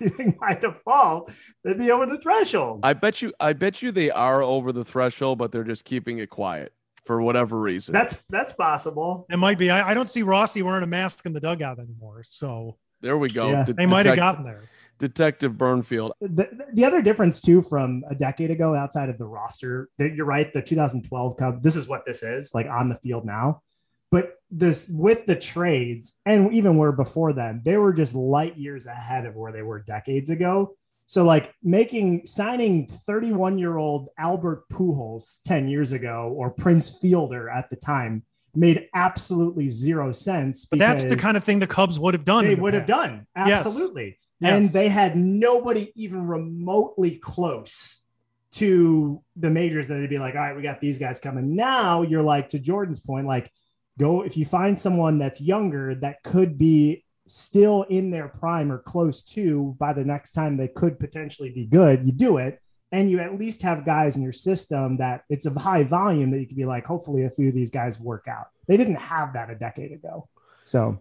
You 0.00 0.08
think 0.08 0.38
by 0.40 0.54
default 0.54 1.32
they'd 1.64 1.78
be 1.78 1.90
over 1.90 2.06
the 2.06 2.18
threshold? 2.18 2.80
I 2.82 2.92
bet 2.92 3.22
you. 3.22 3.32
I 3.40 3.52
bet 3.52 3.82
you 3.82 3.92
they 3.92 4.10
are 4.10 4.42
over 4.42 4.72
the 4.72 4.84
threshold, 4.84 5.38
but 5.38 5.52
they're 5.52 5.64
just 5.64 5.84
keeping 5.84 6.18
it 6.18 6.30
quiet 6.30 6.72
for 7.04 7.22
whatever 7.22 7.58
reason. 7.58 7.92
That's 7.92 8.14
that's 8.28 8.52
possible. 8.52 9.26
It 9.30 9.38
might 9.38 9.58
be. 9.58 9.70
I, 9.70 9.90
I 9.90 9.94
don't 9.94 10.10
see 10.10 10.22
Rossy 10.22 10.62
wearing 10.62 10.82
a 10.82 10.86
mask 10.86 11.26
in 11.26 11.32
the 11.32 11.40
dugout 11.40 11.78
anymore. 11.78 12.22
So 12.22 12.76
there 13.00 13.16
we 13.16 13.28
go. 13.28 13.50
Yeah. 13.50 13.64
De- 13.64 13.72
they 13.72 13.86
might 13.86 14.06
have 14.06 14.16
gotten 14.16 14.44
there. 14.44 14.64
Detective 14.98 15.52
Bernfield. 15.52 16.10
The, 16.20 16.48
the 16.72 16.84
other 16.84 17.00
difference 17.00 17.40
too 17.40 17.62
from 17.62 18.04
a 18.10 18.14
decade 18.14 18.50
ago 18.50 18.74
outside 18.74 19.08
of 19.08 19.16
the 19.16 19.26
roster, 19.26 19.88
you're 19.98 20.26
right. 20.26 20.52
The 20.52 20.60
2012 20.60 21.36
Cub. 21.36 21.62
This 21.62 21.76
is 21.76 21.88
what 21.88 22.04
this 22.04 22.22
is 22.22 22.52
like 22.54 22.66
on 22.66 22.88
the 22.88 22.96
field 22.96 23.24
now. 23.24 23.62
But 24.10 24.34
this 24.50 24.90
with 24.92 25.26
the 25.26 25.36
trades, 25.36 26.18
and 26.24 26.52
even 26.54 26.76
where 26.76 26.92
before 26.92 27.32
then, 27.32 27.62
they 27.64 27.76
were 27.76 27.92
just 27.92 28.14
light 28.14 28.56
years 28.56 28.86
ahead 28.86 29.26
of 29.26 29.36
where 29.36 29.52
they 29.52 29.62
were 29.62 29.80
decades 29.80 30.30
ago. 30.30 30.76
So 31.06 31.24
like 31.24 31.54
making 31.62 32.26
signing 32.26 32.86
31 32.86 33.58
year 33.58 33.78
old 33.78 34.08
Albert 34.18 34.68
Pujols 34.70 35.40
10 35.46 35.68
years 35.68 35.92
ago 35.92 36.34
or 36.36 36.50
Prince 36.50 36.98
Fielder 36.98 37.48
at 37.48 37.70
the 37.70 37.76
time 37.76 38.24
made 38.54 38.88
absolutely 38.94 39.68
zero 39.68 40.12
sense. 40.12 40.66
But 40.66 40.78
that's 40.78 41.04
the 41.04 41.16
kind 41.16 41.36
of 41.36 41.44
thing 41.44 41.60
the 41.60 41.66
Cubs 41.66 41.98
would 41.98 42.14
have 42.14 42.24
done. 42.24 42.44
They 42.44 42.54
would 42.54 42.74
have 42.74 42.86
done 42.86 43.26
absolutely, 43.36 44.18
yes. 44.40 44.52
and 44.52 44.64
yes. 44.64 44.72
they 44.72 44.88
had 44.88 45.16
nobody 45.16 45.92
even 45.94 46.26
remotely 46.26 47.16
close 47.16 48.04
to 48.50 49.22
the 49.36 49.50
majors 49.50 49.86
that 49.86 49.94
they'd 49.94 50.10
be 50.10 50.18
like, 50.18 50.34
all 50.34 50.40
right, 50.40 50.56
we 50.56 50.62
got 50.62 50.80
these 50.80 50.98
guys 50.98 51.20
coming. 51.20 51.54
Now 51.54 52.02
you're 52.02 52.22
like 52.22 52.50
to 52.50 52.58
Jordan's 52.58 53.00
point, 53.00 53.26
like 53.26 53.50
go 53.98 54.22
if 54.22 54.36
you 54.36 54.44
find 54.44 54.78
someone 54.78 55.18
that's 55.18 55.40
younger 55.40 55.94
that 55.96 56.22
could 56.22 56.56
be 56.56 57.04
still 57.26 57.82
in 57.84 58.10
their 58.10 58.28
prime 58.28 58.72
or 58.72 58.78
close 58.78 59.22
to 59.22 59.76
by 59.78 59.92
the 59.92 60.04
next 60.04 60.32
time 60.32 60.56
they 60.56 60.68
could 60.68 60.98
potentially 60.98 61.50
be 61.50 61.66
good, 61.66 62.06
you 62.06 62.12
do 62.12 62.38
it. 62.38 62.60
And 62.90 63.10
you 63.10 63.18
at 63.20 63.38
least 63.38 63.60
have 63.62 63.84
guys 63.84 64.16
in 64.16 64.22
your 64.22 64.32
system 64.32 64.96
that 64.96 65.24
it's 65.28 65.44
of 65.44 65.54
high 65.54 65.82
volume 65.82 66.30
that 66.30 66.40
you 66.40 66.46
could 66.46 66.56
be 66.56 66.64
like, 66.64 66.86
hopefully 66.86 67.24
a 67.24 67.30
few 67.30 67.48
of 67.48 67.54
these 67.54 67.70
guys 67.70 68.00
work 68.00 68.26
out. 68.26 68.46
They 68.66 68.78
didn't 68.78 68.96
have 68.96 69.34
that 69.34 69.50
a 69.50 69.54
decade 69.54 69.92
ago. 69.92 70.26
So 70.64 70.98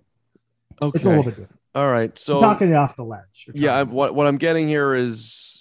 okay. 0.83 0.97
it's 0.97 1.05
a 1.05 1.09
little 1.09 1.23
bit 1.23 1.37
different. 1.37 1.61
All 1.75 1.87
right. 1.89 2.17
So 2.17 2.35
I'm 2.35 2.41
talking 2.41 2.71
it 2.71 2.75
off 2.75 2.97
the 2.97 3.05
ledge. 3.05 3.49
Yeah. 3.53 3.83
What, 3.83 4.15
what 4.15 4.27
I'm 4.27 4.37
getting 4.37 4.67
here 4.67 4.95
is 4.95 5.56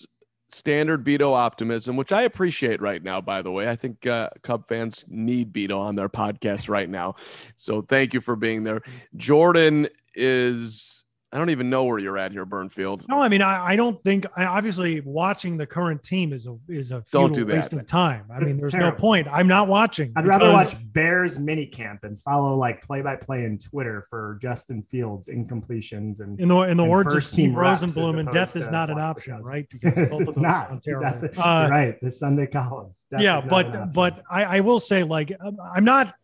standard 0.57 1.05
Beto 1.05 1.35
optimism, 1.37 1.97
which 1.97 2.13
I 2.13 2.23
appreciate 2.23 2.81
right 2.81 3.03
now, 3.03 3.21
by 3.21 3.43
the 3.43 3.53
way. 3.53 3.69
I 3.69 3.77
think 3.77 4.07
uh, 4.07 4.31
Cub 4.43 4.67
fans 4.69 5.05
need 5.07 5.53
Beto 5.53 5.79
on 5.79 5.97
their 5.97 6.09
podcast 6.09 6.69
right 6.69 6.89
now. 6.89 7.15
So 7.57 7.83
thank 7.83 8.15
you 8.15 8.21
for 8.21 8.37
being 8.37 8.65
there. 8.65 8.81
Jordan 9.17 9.89
is 10.15 10.96
I 11.33 11.39
don't 11.39 11.51
even 11.51 11.69
know 11.69 11.85
where 11.85 11.99
you're 11.99 12.17
at 12.17 12.31
here, 12.31 12.47
Bernfield. 12.47 13.09
No, 13.09 13.21
I 13.21 13.29
mean, 13.29 13.43
I, 13.43 13.73
I 13.73 13.77
don't 13.77 14.03
think. 14.05 14.27
I, 14.37 14.45
obviously, 14.45 15.01
watching 15.01 15.57
the 15.57 15.67
current 15.67 16.03
team 16.05 16.33
is 16.33 16.47
a 16.47 16.57
is 16.69 16.93
a 16.93 17.03
don't 17.11 17.35
do 17.35 17.45
waste 17.45 17.73
of 17.73 17.85
time. 17.85 18.27
I 18.33 18.39
mean, 18.39 18.57
there's 18.57 18.71
terrible. 18.71 18.93
no 18.93 18.97
point. 18.97 19.27
I'm 19.31 19.49
not 19.49 19.67
watching. 19.67 20.13
I'd 20.15 20.25
rather 20.25 20.53
watch 20.53 20.75
Bears 20.93 21.37
minicamp 21.37 22.05
and 22.05 22.17
follow 22.17 22.57
like 22.57 22.81
play 22.81 23.03
by 23.03 23.17
play 23.17 23.45
in 23.45 23.59
Twitter 23.59 24.05
for 24.09 24.39
Justin 24.41 24.83
Fields 24.83 25.29
incompletions 25.29 26.21
and 26.21 26.39
in 26.39 26.47
the 26.47 26.61
in 26.61 26.77
the 26.77 26.85
words 26.85 27.13
of 27.13 27.25
Steve 27.25 27.51
Rosenbloom, 27.51 28.21
and 28.21 28.33
death 28.33 28.55
is 28.55 28.71
not 28.71 28.89
an 28.89 29.01
option, 29.01 29.43
right? 29.43 29.67
Because 29.69 29.95
both 30.11 30.21
it's 30.21 30.39
not. 30.39 30.81
The, 30.85 31.35
uh, 31.45 31.69
right, 31.69 32.01
the 32.01 32.11
Sunday 32.11 32.47
column. 32.47 32.93
Death 33.11 33.21
yeah, 33.21 33.43
but 33.49 33.93
but 33.93 34.23
I, 34.31 34.45
I 34.45 34.61
will 34.61 34.81
say, 34.81 35.03
like, 35.03 35.33
I'm 35.75 35.85
not 35.85 36.15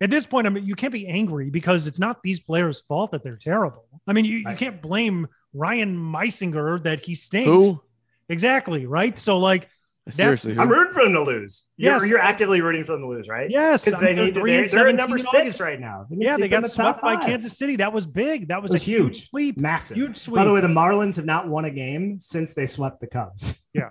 at 0.00 0.10
this 0.10 0.26
point, 0.26 0.46
I 0.46 0.50
mean, 0.50 0.64
you 0.64 0.74
can't 0.74 0.92
be 0.92 1.06
angry 1.06 1.50
because 1.50 1.86
it's 1.86 1.98
not 1.98 2.22
these 2.22 2.40
players' 2.40 2.82
fault 2.82 3.12
that 3.12 3.22
they're 3.22 3.36
terrible. 3.36 3.84
I 4.06 4.12
mean, 4.12 4.24
you, 4.24 4.42
right. 4.44 4.52
you 4.52 4.56
can't 4.56 4.80
blame 4.80 5.28
Ryan 5.52 5.96
Meisinger 5.96 6.82
that 6.84 7.00
he 7.00 7.14
stinks. 7.14 7.68
Who? 7.68 7.82
Exactly. 8.28 8.86
Right. 8.86 9.18
So, 9.18 9.38
like, 9.38 9.68
Seriously, 10.08 10.58
I'm 10.58 10.68
rooting 10.68 10.92
for 10.92 11.04
them 11.04 11.12
to 11.12 11.22
lose. 11.22 11.64
Yes, 11.76 12.00
you're, 12.00 12.10
you're 12.10 12.20
actively 12.20 12.60
rooting 12.62 12.84
for 12.84 12.92
them 12.92 13.02
to 13.02 13.06
lose, 13.06 13.28
right? 13.28 13.48
Yes, 13.50 13.84
because 13.84 14.00
they 14.00 14.14
need 14.14 14.34
to, 14.34 14.42
they're, 14.42 14.66
they're 14.66 14.88
at 14.88 14.94
number 14.94 15.18
six 15.18 15.60
right 15.60 15.78
now. 15.78 16.06
They 16.10 16.24
yeah, 16.24 16.36
they 16.36 16.48
got 16.48 16.62
the 16.62 16.68
swept 16.68 17.02
by 17.02 17.16
Kansas 17.16 17.56
City. 17.56 17.76
That 17.76 17.92
was 17.92 18.06
big. 18.06 18.48
That 18.48 18.62
was, 18.62 18.72
was 18.72 18.82
a 18.82 18.84
huge, 18.84 19.18
huge 19.18 19.28
sweep, 19.28 19.58
massive, 19.58 19.96
huge 19.96 20.16
sweep. 20.18 20.36
By 20.36 20.44
the 20.44 20.52
way, 20.52 20.62
the 20.62 20.68
Marlins 20.68 21.16
have 21.16 21.26
not 21.26 21.48
won 21.48 21.64
a 21.64 21.70
game 21.70 22.18
since 22.18 22.54
they 22.54 22.66
swept 22.66 23.00
the 23.00 23.06
Cubs. 23.06 23.62
Yeah, 23.72 23.90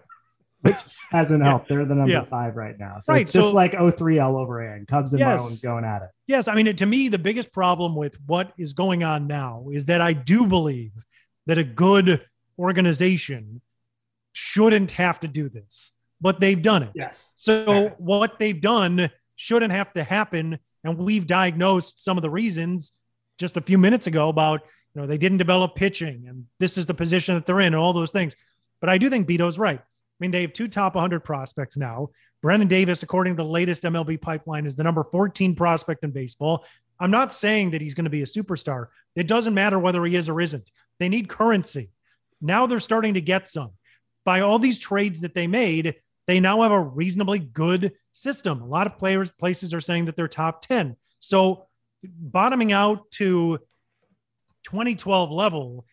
which 0.62 0.76
hasn't 1.10 1.44
helped. 1.44 1.70
They're 1.70 1.86
the 1.86 1.96
number 1.96 2.14
yeah. 2.14 2.24
five 2.24 2.56
right 2.56 2.78
now. 2.78 3.00
So 3.00 3.14
right. 3.14 3.22
it's 3.22 3.32
just 3.32 3.50
so, 3.50 3.56
like 3.56 3.76
03 3.80 4.20
all 4.20 4.38
over 4.38 4.62
again. 4.62 4.86
Cubs 4.86 5.14
and 5.14 5.20
yes. 5.20 5.42
Marlins 5.42 5.62
going 5.62 5.86
at 5.86 6.02
it. 6.04 6.10
Yes. 6.28 6.48
I 6.48 6.56
mean, 6.56 6.76
to 6.76 6.86
me, 6.86 7.10
the 7.10 7.20
biggest 7.20 7.52
problem 7.52 7.96
with 7.96 8.18
what 8.26 8.54
is 8.58 8.74
going 8.74 9.04
on 9.04 9.28
now 9.28 9.68
is 9.72 9.86
that 9.88 10.02
I 10.02 10.14
do 10.14 10.46
believe 10.46 10.92
that 11.46 11.58
a 11.58 11.64
good 11.64 12.26
organization 12.58 13.62
shouldn't 14.34 14.92
have 14.92 15.20
to 15.22 15.28
do 15.28 15.50
this, 15.50 15.92
but 16.22 16.40
they've 16.40 16.62
done 16.62 16.84
it. 16.84 16.92
Yes. 16.94 17.34
So 17.38 17.96
what 17.98 18.40
they've 18.40 18.60
done 18.60 19.10
shouldn't 19.36 19.72
have 19.72 19.94
to 19.94 20.04
happen. 20.04 20.60
And 20.84 20.98
we've 20.98 21.26
diagnosed 21.26 22.04
some 22.04 22.18
of 22.18 22.22
the 22.22 22.30
reasons 22.30 22.92
just 23.38 23.58
a 23.58 23.62
few 23.62 23.78
minutes 23.78 24.08
ago 24.08 24.30
about, 24.30 24.62
you 24.94 25.02
know, 25.02 25.08
they 25.08 25.18
didn't 25.18 25.38
develop 25.38 25.76
pitching 25.76 26.26
and 26.28 26.46
this 26.60 26.78
is 26.78 26.86
the 26.86 26.94
position 26.94 27.36
that 27.36 27.46
they're 27.46 27.62
in 27.62 27.68
and 27.68 27.76
all 27.78 27.94
those 27.94 28.12
things. 28.12 28.36
But 28.82 28.90
I 28.90 28.98
do 28.98 29.10
think 29.10 29.28
Beto's 29.28 29.58
right. 29.58 29.82
I 30.20 30.24
mean, 30.24 30.32
they 30.32 30.42
have 30.42 30.54
two 30.54 30.68
top 30.68 30.96
100 30.96 31.22
prospects 31.22 31.78
now. 31.78 32.10
Brennen 32.42 32.68
Davis, 32.68 33.04
according 33.04 33.36
to 33.36 33.44
the 33.44 33.50
latest 33.50 33.84
MLB 33.84 34.22
pipeline, 34.22 34.66
is 34.66 34.76
the 34.76 34.84
number 34.84 35.04
14 35.04 35.56
prospect 35.56 36.04
in 36.04 36.12
baseball. 36.12 36.66
I'm 37.00 37.12
not 37.12 37.32
saying 37.32 37.72
that 37.72 37.82
he's 37.82 37.94
going 37.94 38.06
to 38.06 38.10
be 38.10 38.22
a 38.22 38.26
superstar. 38.26 38.88
It 39.16 39.28
doesn't 39.28 39.54
matter 39.54 39.80
whether 39.80 40.04
he 40.04 40.16
is 40.16 40.28
or 40.28 40.42
isn't. 40.42 40.70
They 41.00 41.08
need 41.08 41.30
currency. 41.30 41.90
Now 42.42 42.66
they're 42.66 42.82
starting 42.82 43.14
to 43.14 43.22
get 43.22 43.48
some. 43.48 43.72
By 44.26 44.42
all 44.42 44.60
these 44.60 44.80
trades 44.80 45.22
that 45.22 45.34
they 45.34 45.48
made, 45.48 45.96
they 46.28 46.40
now 46.40 46.62
have 46.62 46.72
a 46.72 46.82
reasonably 46.82 47.40
good 47.40 47.94
system. 48.12 48.62
A 48.62 48.66
lot 48.66 48.88
of 48.88 48.98
players, 48.98 49.32
places 49.32 49.74
are 49.74 49.82
saying 49.82 50.06
that 50.06 50.16
they're 50.18 50.28
top 50.28 50.62
10. 50.62 50.98
So 51.20 51.68
bottoming 52.04 52.72
out 52.72 53.10
to 53.12 53.60
2012 54.64 55.32
level 55.32 55.86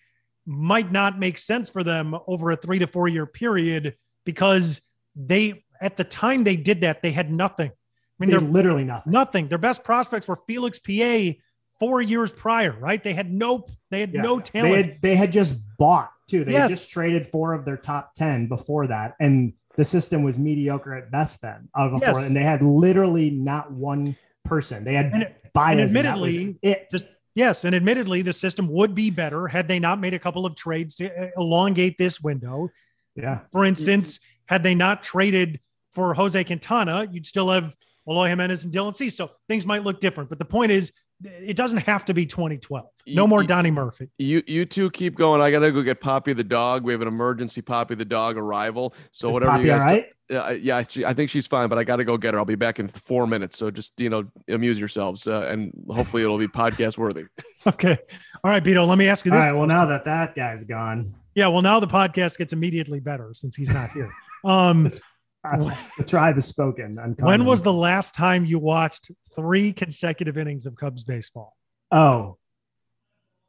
might 0.45 0.93
not 0.93 1.19
make 1.19 1.39
sense 1.39 1.71
for 1.71 1.83
them 1.83 2.17
over 2.27 2.51
a 2.51 2.57
three 2.57 2.79
to 2.79 2.87
four 2.87 3.09
year 3.09 3.27
period 3.27 3.95
because 4.27 4.83
they 5.15 5.65
at 5.81 5.97
the 5.97 6.05
time 6.05 6.45
they 6.45 6.57
did 6.57 6.83
that 6.83 7.01
they 7.01 7.13
had 7.13 7.33
nothing. 7.33 7.71
I 7.71 7.75
mean, 8.19 8.31
they're 8.31 8.41
literally 8.41 8.85
nothing. 8.85 9.13
Nothing. 9.13 9.49
Their 9.49 9.59
best 9.59 9.85
prospects 9.85 10.29
were 10.29 10.39
Felix 10.47 10.79
Pie 10.79 11.39
four 11.79 12.01
years 12.01 12.33
prior, 12.33 12.73
right? 12.79 13.03
They 13.03 13.13
had 13.13 13.31
no, 13.31 13.67
they 13.91 14.01
had 14.01 14.15
yeah. 14.15 14.23
no 14.23 14.41
talent. 14.41 14.73
They 14.73 14.83
had, 14.83 15.03
they 15.03 15.17
had 15.17 15.33
just 15.33 15.57
bought 15.79 16.11
too. 16.27 16.45
They 16.45 16.53
yes. 16.53 16.63
had 16.63 16.71
just 16.71 16.91
traded 16.91 17.27
four 17.27 17.53
of 17.53 17.65
their 17.65 17.77
top 17.77 18.15
ten 18.15 18.49
before 18.49 18.87
that, 18.89 19.15
and 19.21 19.53
the 19.77 19.85
system 19.85 20.23
was 20.23 20.39
mediocre 20.39 20.95
at 20.95 21.11
best 21.11 21.43
then. 21.43 21.69
Out 21.77 21.93
of 21.93 22.01
yes. 22.01 22.17
and 22.17 22.35
they 22.35 22.43
had 22.43 22.63
literally 22.63 23.31
not 23.31 23.71
one 23.71 24.17
person. 24.45 24.85
They 24.85 24.95
had 24.95 25.13
and, 25.13 25.27
admittedly, 25.55 26.59
it 26.63 26.89
just 26.91 27.05
yes, 27.35 27.65
and 27.65 27.75
admittedly, 27.75 28.23
the 28.23 28.33
system 28.33 28.69
would 28.69 28.95
be 28.95 29.11
better 29.11 29.47
had 29.47 29.69
they 29.69 29.79
not 29.79 30.01
made 30.01 30.15
a 30.15 30.19
couple 30.19 30.47
of 30.47 30.57
trades 30.57 30.95
to 30.97 31.11
uh, 31.11 31.29
elongate 31.37 31.99
this 31.99 32.21
window. 32.21 32.71
Yeah. 33.17 33.41
For 33.53 33.65
instance, 33.65 34.21
had 34.47 34.63
they 34.63 34.75
not 34.75 35.03
traded 35.03 35.61
for 35.93 36.15
Jose 36.15 36.43
Quintana, 36.45 37.09
you'd 37.11 37.27
still 37.27 37.51
have 37.51 37.77
Eloy 38.09 38.29
Jimenez 38.29 38.65
and 38.65 38.73
Dylan 38.73 38.95
Cease 38.95 39.17
So 39.17 39.31
things 39.49 39.67
might 39.67 39.83
look 39.83 40.01
different. 40.01 40.29
But 40.29 40.39
the 40.39 40.45
point 40.45 40.73
is, 40.73 40.93
it 41.25 41.57
doesn't 41.57 41.79
have 41.79 42.05
to 42.05 42.15
be 42.15 42.27
2012. 42.27 42.85
No 43.07 43.23
you, 43.23 43.29
more 43.29 43.43
Donnie 43.43 43.71
Murphy. 43.71 44.11
You 44.19 44.43
you 44.47 44.67
two 44.67 44.91
keep 44.91 45.15
going. 45.15 45.41
I 45.41 45.51
gotta 45.51 45.73
go 45.73 45.83
get 45.83 46.01
Poppy 46.01 46.35
the 46.35 46.45
dog. 46.45 46.85
We 46.85 46.93
have 46.93 47.01
an 47.01 47.09
emergency 47.09 47.63
Poppy 47.63 47.95
the 47.95 48.05
dog 48.05 48.37
arrival. 48.37 48.95
So 49.13 49.29
Is 49.29 49.35
whatever 49.35 49.53
Poppy 49.53 49.65
you 49.65 49.71
guys. 49.71 49.81
All 49.81 49.87
right? 49.87 50.07
Uh, 50.29 50.51
yeah, 50.55 50.79
I 50.79 51.15
think 51.15 51.31
she's 51.31 51.47
fine, 51.47 51.69
but 51.69 51.79
I 51.79 51.85
got 51.85 51.97
to 51.97 52.05
go 52.05 52.17
get 52.17 52.35
her. 52.35 52.41
I'll 52.41 52.45
be 52.45 52.57
back 52.57 52.81
in 52.81 52.89
four 52.89 53.29
minutes. 53.29 53.57
So 53.57 53.71
just 53.71 53.99
you 53.99 54.11
know, 54.11 54.25
amuse 54.49 54.79
yourselves, 54.79 55.27
uh, 55.27 55.47
and 55.49 55.73
hopefully 55.89 56.23
it'll 56.23 56.37
be 56.37 56.49
podcast 56.49 56.99
worthy. 56.99 57.25
okay. 57.67 57.97
All 58.45 58.51
right, 58.51 58.63
Beto. 58.63 58.87
Let 58.87 58.99
me 58.99 59.09
ask 59.09 59.25
you 59.25 59.31
this. 59.31 59.41
All 59.41 59.47
right. 59.47 59.57
Well, 59.57 59.67
now 59.67 59.87
that 59.87 60.05
that 60.05 60.35
guy's 60.35 60.65
gone. 60.65 61.13
Yeah. 61.37 61.49
Well, 61.49 61.63
now 61.63 61.79
the 61.79 61.87
podcast 61.87 62.39
gets 62.39 62.53
immediately 62.53 62.99
better 62.99 63.33
since 63.35 63.55
he's 63.55 63.73
not 63.73 63.91
here. 63.91 64.11
Um, 64.45 64.85
the 64.85 66.05
tribe 66.07 66.35
has 66.35 66.47
spoken. 66.47 66.97
When 67.19 67.45
was 67.45 67.63
the 67.63 67.73
last 67.73 68.15
time 68.15 68.45
you 68.45 68.59
watched 68.59 69.11
three 69.35 69.73
consecutive 69.73 70.39
innings 70.39 70.67
of 70.67 70.77
Cubs 70.77 71.05
baseball? 71.05 71.57
Oh, 71.91 72.39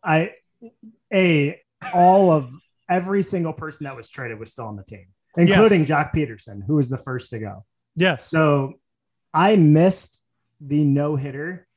I 0.04 0.32
a 1.14 1.60
all 1.94 2.32
of 2.32 2.52
every 2.90 3.22
single 3.22 3.54
person 3.54 3.86
that 3.86 3.96
was 3.96 4.10
traded 4.10 4.40
was 4.40 4.52
still 4.52 4.66
on 4.66 4.76
the 4.76 4.84
team, 4.84 5.08
including 5.36 5.82
yes. 5.82 5.90
Joc 5.90 6.14
Pederson, 6.14 6.62
who 6.66 6.76
was 6.76 6.90
the 6.90 6.98
first 6.98 7.32
to 7.32 7.40
go. 7.40 7.66
Yes. 7.96 8.30
So 8.30 8.74
I 9.34 9.56
missed 9.56 10.24
the 10.62 10.84
no 10.84 11.16
hitter, 11.16 11.68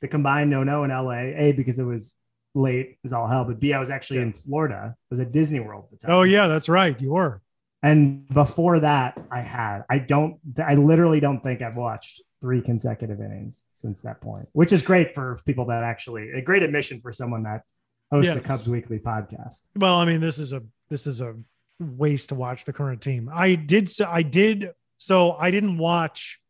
the 0.00 0.08
combined 0.08 0.50
no 0.50 0.64
no 0.64 0.84
in 0.84 0.90
LA. 0.90 1.32
A 1.36 1.52
because 1.52 1.78
it 1.78 1.84
was 1.84 2.16
late 2.54 2.98
as 3.04 3.12
all 3.12 3.26
hell, 3.26 3.44
but 3.44 3.60
B 3.60 3.72
I 3.72 3.78
was 3.78 3.90
actually 3.90 4.18
yeah. 4.18 4.24
in 4.24 4.32
Florida. 4.32 4.94
It 5.10 5.14
was 5.14 5.20
at 5.20 5.32
Disney 5.32 5.60
World 5.60 5.84
at 5.84 5.98
the 5.98 6.06
time. 6.06 6.14
Oh 6.14 6.22
yeah, 6.22 6.46
that's 6.46 6.68
right. 6.68 7.00
You 7.00 7.12
were. 7.12 7.42
And 7.82 8.28
before 8.28 8.80
that, 8.80 9.18
I 9.30 9.40
had. 9.40 9.84
I 9.88 9.98
don't. 9.98 10.38
I 10.58 10.74
literally 10.74 11.20
don't 11.20 11.40
think 11.40 11.62
I've 11.62 11.76
watched 11.76 12.22
three 12.40 12.60
consecutive 12.60 13.20
innings 13.20 13.66
since 13.72 14.02
that 14.02 14.20
point, 14.20 14.48
which 14.52 14.72
is 14.72 14.82
great 14.82 15.14
for 15.14 15.38
people 15.46 15.66
that 15.66 15.82
actually 15.82 16.30
a 16.32 16.42
great 16.42 16.62
admission 16.62 17.00
for 17.00 17.12
someone 17.12 17.42
that 17.44 17.62
hosts 18.10 18.32
yes. 18.32 18.40
the 18.40 18.46
Cubs 18.46 18.68
Weekly 18.68 18.98
podcast. 18.98 19.62
Well, 19.76 19.96
I 19.96 20.04
mean, 20.04 20.20
this 20.20 20.38
is 20.38 20.52
a 20.52 20.62
this 20.88 21.06
is 21.06 21.20
a 21.20 21.36
waste 21.78 22.28
to 22.30 22.34
watch 22.34 22.64
the 22.64 22.72
current 22.72 23.00
team. 23.00 23.30
I 23.32 23.54
did 23.54 23.88
so 23.88 24.06
I 24.08 24.22
did 24.22 24.72
so 24.98 25.32
I 25.32 25.50
didn't 25.50 25.78
watch 25.78 26.40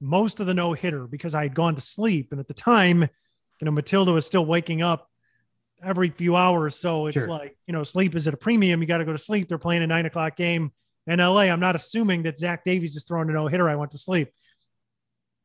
most 0.00 0.40
of 0.40 0.46
the 0.46 0.54
no 0.54 0.72
hitter 0.72 1.06
because 1.06 1.34
I 1.34 1.42
had 1.42 1.54
gone 1.54 1.74
to 1.74 1.80
sleep, 1.80 2.28
and 2.30 2.40
at 2.40 2.48
the 2.48 2.54
time, 2.54 3.02
you 3.02 3.64
know, 3.64 3.70
Matilda 3.70 4.12
was 4.12 4.26
still 4.26 4.46
waking 4.46 4.82
up 4.82 5.09
every 5.82 6.10
few 6.10 6.36
hours. 6.36 6.76
So 6.76 7.06
it's 7.06 7.14
sure. 7.14 7.28
like, 7.28 7.56
you 7.66 7.72
know, 7.72 7.84
sleep 7.84 8.14
is 8.14 8.28
at 8.28 8.34
a 8.34 8.36
premium. 8.36 8.80
You 8.80 8.86
got 8.86 8.98
to 8.98 9.04
go 9.04 9.12
to 9.12 9.18
sleep. 9.18 9.48
They're 9.48 9.58
playing 9.58 9.82
a 9.82 9.86
nine 9.86 10.06
o'clock 10.06 10.36
game 10.36 10.72
in 11.06 11.18
LA. 11.18 11.42
I'm 11.42 11.60
not 11.60 11.76
assuming 11.76 12.22
that 12.24 12.38
Zach 12.38 12.64
Davies 12.64 12.96
is 12.96 13.04
throwing 13.04 13.28
a 13.30 13.32
no 13.32 13.46
hitter. 13.46 13.68
I 13.68 13.76
went 13.76 13.92
to 13.92 13.98
sleep. 13.98 14.30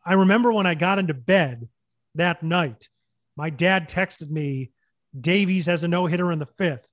I 0.06 0.14
remember 0.14 0.52
when 0.52 0.68
I 0.68 0.76
got 0.76 1.00
into 1.00 1.14
bed 1.14 1.68
that 2.16 2.44
night, 2.44 2.90
my 3.36 3.50
dad 3.50 3.90
texted 3.90 4.30
me, 4.30 4.72
Davies 5.20 5.66
has 5.66 5.84
a 5.84 5.88
no 5.88 6.06
hitter 6.06 6.32
in 6.32 6.40
the 6.40 6.46
fifth, 6.46 6.88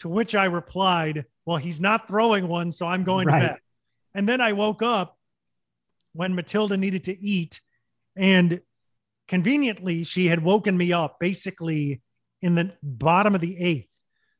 to 0.00 0.08
which 0.08 0.34
I 0.34 0.46
replied, 0.46 1.24
Well, 1.46 1.56
he's 1.56 1.80
not 1.80 2.08
throwing 2.08 2.48
one, 2.48 2.72
so 2.72 2.86
I'm 2.86 3.04
going 3.04 3.28
right. 3.28 3.40
to 3.40 3.46
bed. 3.48 3.58
And 4.14 4.28
then 4.28 4.40
I 4.40 4.52
woke 4.52 4.82
up 4.82 5.16
when 6.12 6.34
Matilda 6.34 6.76
needed 6.76 7.04
to 7.04 7.18
eat. 7.18 7.60
And 8.16 8.60
conveniently, 9.28 10.04
she 10.04 10.26
had 10.26 10.42
woken 10.42 10.76
me 10.76 10.92
up 10.92 11.18
basically 11.20 12.02
in 12.42 12.54
the 12.54 12.72
bottom 12.82 13.34
of 13.34 13.40
the 13.40 13.58
eighth. 13.58 13.88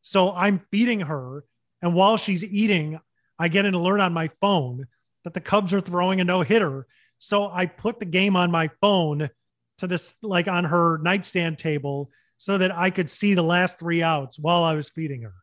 So 0.01 0.33
I'm 0.33 0.61
feeding 0.71 1.01
her. 1.01 1.45
And 1.83 1.95
while 1.95 2.17
she's 2.17 2.45
eating, 2.45 3.01
I 3.39 3.49
get 3.49 3.65
an 3.67 3.75
alert 3.75 4.01
on 4.01 4.13
my 4.13 4.31
phone 4.41 4.87
that 5.25 5.35
the 5.35 5.41
Cubs 5.41 5.73
are 5.73 5.81
throwing 5.81 6.21
a 6.21 6.25
no 6.25 6.43
hitter. 6.43 6.87
So 7.19 7.51
I 7.51 7.67
put 7.67 7.99
the 7.99 8.07
game 8.07 8.37
on 8.37 8.51
my 8.51 8.71
phone 8.81 9.31
to 9.79 9.87
this, 9.87 10.17
like 10.23 10.49
on 10.49 10.65
her 10.65 10.99
nightstand 10.99 11.59
table, 11.59 12.11
so 12.37 12.59
that 12.59 12.77
I 12.77 12.91
could 12.91 13.11
see 13.11 13.35
the 13.35 13.43
last 13.43 13.79
three 13.79 14.03
outs 14.03 14.39
while 14.39 14.63
I 14.63 14.75
was 14.75 14.89
feeding 14.89 15.23
her. 15.23 15.35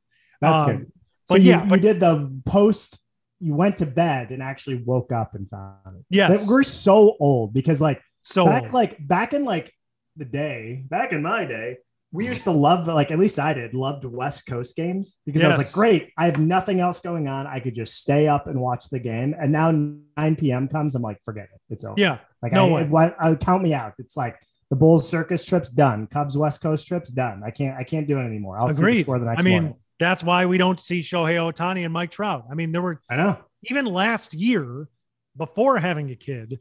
That's 0.42 0.70
um, 0.70 0.78
good. 0.78 0.92
So 1.26 1.36
you, 1.36 1.52
yeah, 1.52 1.66
but, 1.66 1.76
you 1.76 1.82
did 1.82 2.00
the 2.00 2.42
post. 2.46 3.00
You 3.40 3.54
went 3.54 3.78
to 3.78 3.86
bed 3.86 4.32
and 4.32 4.42
actually 4.42 4.82
woke 4.84 5.12
up 5.12 5.36
and 5.36 5.50
found 5.50 5.98
it. 6.00 6.06
Yeah, 6.10 6.38
we're 6.48 6.64
so 6.64 7.18
old 7.20 7.54
because 7.54 7.82
like 7.82 8.02
so 8.22 8.46
back 8.46 8.64
old. 8.64 8.74
like 8.74 9.08
back 9.08 9.34
in 9.34 9.44
like 9.44 9.74
the 10.16 10.26
day, 10.26 10.84
back 10.88 11.12
in 11.12 11.22
my 11.22 11.46
day, 11.46 11.78
we 12.16 12.26
used 12.26 12.46
to 12.46 12.52
love 12.52 12.88
like 12.88 13.12
at 13.12 13.20
least 13.20 13.40
I 13.40 13.54
did 13.54 13.74
loved 13.74 14.06
West 14.06 14.48
Coast 14.48 14.76
games 14.76 15.20
because 15.26 15.42
yes. 15.42 15.54
I 15.54 15.58
was 15.58 15.68
like, 15.68 15.74
great, 15.74 16.14
I 16.18 16.26
have 16.26 16.40
nothing 16.40 16.80
else 16.80 17.02
going 17.02 17.28
on. 17.28 17.46
I 17.46 17.60
could 17.60 17.76
just 17.76 18.00
stay 18.00 18.28
up 18.28 18.48
and 18.48 18.60
watch 18.62 18.90
the 18.90 19.00
game. 19.00 19.36
And 19.38 19.52
now 19.52 19.72
9 19.72 20.36
p.m. 20.38 20.70
comes, 20.70 20.96
I'm 20.96 21.02
like, 21.02 21.22
forget 21.24 21.50
it, 21.54 21.62
it's 21.70 21.84
over. 21.84 21.96
Yeah, 21.98 22.20
like 22.42 22.54
no 22.54 22.74
I, 22.74 22.84
way. 22.84 23.14
I, 23.20 23.32
I 23.32 23.36
count 23.36 23.64
me 23.64 23.74
out. 23.74 23.94
It's 24.00 24.16
like 24.16 24.38
the 24.70 24.78
Bulls 24.78 25.08
circus 25.08 25.46
trip's 25.46 25.70
done, 25.70 26.08
Cubs 26.08 26.38
West 26.38 26.62
Coast 26.62 26.88
trips 26.88 27.12
done. 27.12 27.42
I 27.46 27.52
can't 27.52 27.78
I 27.78 27.84
can't 27.84 28.08
do 28.08 28.18
it 28.18 28.24
anymore. 28.24 28.58
I'll 28.58 28.68
Agreed. 28.68 28.94
see 28.94 29.00
the 29.00 29.04
score 29.04 29.20
the 29.20 29.26
next. 29.26 29.38
One. 29.40 29.46
I 29.46 29.50
mean, 29.50 29.64
morning. 29.64 29.80
that's 30.00 30.24
why 30.24 30.46
we 30.46 30.58
don't 30.58 30.80
see 30.80 31.02
Shohei 31.02 31.36
Ohtani 31.36 31.84
and 31.84 31.92
Mike 31.92 32.12
Trout. 32.12 32.46
I 32.50 32.56
mean, 32.56 32.72
there 32.72 32.82
were 32.82 33.02
I 33.10 33.18
know 33.18 33.38
even 33.64 33.86
last 33.86 34.34
year 34.34 34.88
before 35.36 35.80
having 35.80 36.10
a 36.12 36.16
kid. 36.16 36.60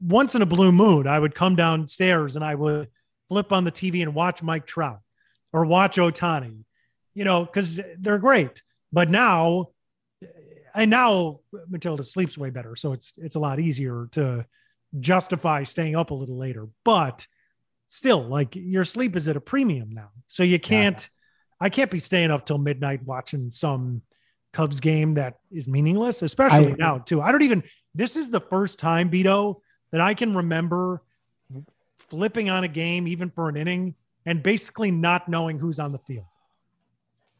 Once 0.00 0.34
in 0.34 0.42
a 0.42 0.46
blue 0.46 0.72
moon, 0.72 1.06
I 1.06 1.16
would 1.16 1.32
come 1.32 1.54
downstairs 1.54 2.34
and 2.34 2.44
I 2.44 2.56
would 2.56 2.88
flip 3.32 3.50
on 3.50 3.64
the 3.64 3.72
TV 3.72 4.02
and 4.02 4.14
watch 4.14 4.42
Mike 4.42 4.66
Trout 4.66 5.00
or 5.54 5.64
watch 5.64 5.96
Ohtani, 5.96 6.64
you 7.14 7.24
know, 7.24 7.46
because 7.46 7.80
they're 7.98 8.18
great. 8.18 8.62
But 8.92 9.08
now, 9.08 9.68
and 10.74 10.90
now 10.90 11.40
Matilda 11.70 12.04
sleeps 12.04 12.36
way 12.36 12.50
better, 12.50 12.76
so 12.76 12.92
it's 12.92 13.14
it's 13.16 13.34
a 13.34 13.38
lot 13.38 13.58
easier 13.58 14.10
to 14.12 14.44
justify 15.00 15.62
staying 15.62 15.96
up 15.96 16.10
a 16.10 16.14
little 16.14 16.36
later. 16.36 16.68
But 16.84 17.26
still, 17.88 18.22
like 18.22 18.54
your 18.54 18.84
sleep 18.84 19.16
is 19.16 19.28
at 19.28 19.36
a 19.36 19.40
premium 19.40 19.92
now, 19.92 20.10
so 20.26 20.42
you 20.42 20.60
can't. 20.60 21.00
Yeah. 21.00 21.08
I 21.58 21.70
can't 21.70 21.90
be 21.90 22.00
staying 22.00 22.30
up 22.30 22.44
till 22.44 22.58
midnight 22.58 23.02
watching 23.02 23.50
some 23.50 24.02
Cubs 24.52 24.80
game 24.80 25.14
that 25.14 25.38
is 25.50 25.66
meaningless, 25.66 26.20
especially 26.20 26.72
I, 26.72 26.76
now 26.76 26.98
too. 26.98 27.22
I 27.22 27.32
don't 27.32 27.42
even. 27.42 27.62
This 27.94 28.16
is 28.16 28.28
the 28.28 28.40
first 28.40 28.78
time, 28.78 29.08
Beto, 29.08 29.56
that 29.90 30.02
I 30.02 30.12
can 30.12 30.36
remember 30.36 31.00
flipping 32.12 32.50
on 32.50 32.62
a 32.62 32.68
game, 32.68 33.08
even 33.08 33.30
for 33.30 33.48
an 33.48 33.56
inning, 33.56 33.94
and 34.26 34.42
basically 34.42 34.90
not 34.90 35.30
knowing 35.30 35.58
who's 35.58 35.78
on 35.78 35.92
the 35.92 35.98
field. 35.98 36.26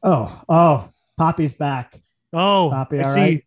Oh, 0.02 0.42
oh, 0.48 0.90
Poppy's 1.18 1.52
back. 1.52 2.00
Oh, 2.32 2.70
Poppy, 2.72 3.00
I 3.00 3.02
see. 3.02 3.20
Right? 3.20 3.44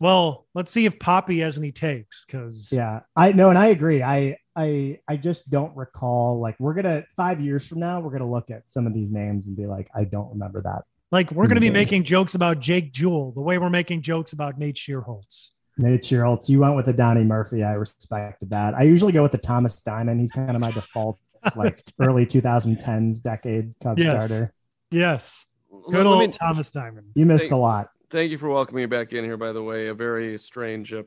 Well, 0.00 0.46
let's 0.54 0.72
see 0.72 0.86
if 0.86 0.98
Poppy 0.98 1.40
has 1.40 1.58
any 1.58 1.70
takes 1.70 2.24
because 2.24 2.70
yeah, 2.72 3.00
I 3.14 3.32
know, 3.32 3.50
and 3.50 3.58
I 3.58 3.66
agree. 3.66 4.02
I 4.02 4.38
I 4.56 5.00
I 5.06 5.18
just 5.18 5.50
don't 5.50 5.76
recall. 5.76 6.40
Like, 6.40 6.56
we're 6.58 6.74
gonna 6.74 7.04
five 7.14 7.42
years 7.42 7.66
from 7.66 7.80
now, 7.80 8.00
we're 8.00 8.10
gonna 8.10 8.30
look 8.30 8.50
at 8.50 8.62
some 8.68 8.86
of 8.86 8.94
these 8.94 9.12
names 9.12 9.46
and 9.46 9.54
be 9.54 9.66
like, 9.66 9.88
I 9.94 10.04
don't 10.04 10.30
remember 10.30 10.62
that. 10.62 10.84
Like, 11.12 11.30
we're 11.30 11.46
gonna 11.46 11.60
be 11.60 11.70
making 11.70 12.04
jokes 12.04 12.34
about 12.34 12.58
Jake 12.58 12.90
Jewell 12.90 13.32
the 13.32 13.42
way 13.42 13.58
we're 13.58 13.68
making 13.68 14.00
jokes 14.00 14.32
about 14.32 14.58
Nate 14.58 14.76
Schierholtz. 14.76 15.50
Nate 15.76 16.02
Schierholtz. 16.02 16.48
You 16.48 16.60
went 16.60 16.76
with 16.76 16.86
the 16.86 16.92
Donnie 16.92 17.24
Murphy. 17.24 17.62
I 17.62 17.72
respected 17.72 18.50
that. 18.50 18.74
I 18.74 18.82
usually 18.82 19.12
go 19.12 19.22
with 19.22 19.32
the 19.32 19.38
Thomas 19.38 19.80
Diamond. 19.80 20.20
He's 20.20 20.32
kind 20.32 20.50
of 20.50 20.60
my 20.60 20.70
default 20.70 21.18
like 21.56 21.80
early 22.00 22.26
2010s 22.26 23.22
decade 23.22 23.74
Cub 23.82 23.98
yes. 23.98 24.26
starter. 24.26 24.52
Yes. 24.90 25.46
Good 25.90 26.06
old 26.06 26.20
me, 26.20 26.28
Thomas 26.28 26.70
Diamond. 26.70 27.10
You 27.14 27.26
missed 27.26 27.44
thank, 27.44 27.52
a 27.52 27.56
lot. 27.56 27.90
Thank 28.10 28.30
you 28.30 28.38
for 28.38 28.48
welcoming 28.48 28.82
me 28.82 28.86
back 28.86 29.12
in 29.12 29.24
here, 29.24 29.36
by 29.36 29.52
the 29.52 29.62
way. 29.62 29.88
A 29.88 29.94
very 29.94 30.38
strange 30.38 30.92
uh, 30.92 31.02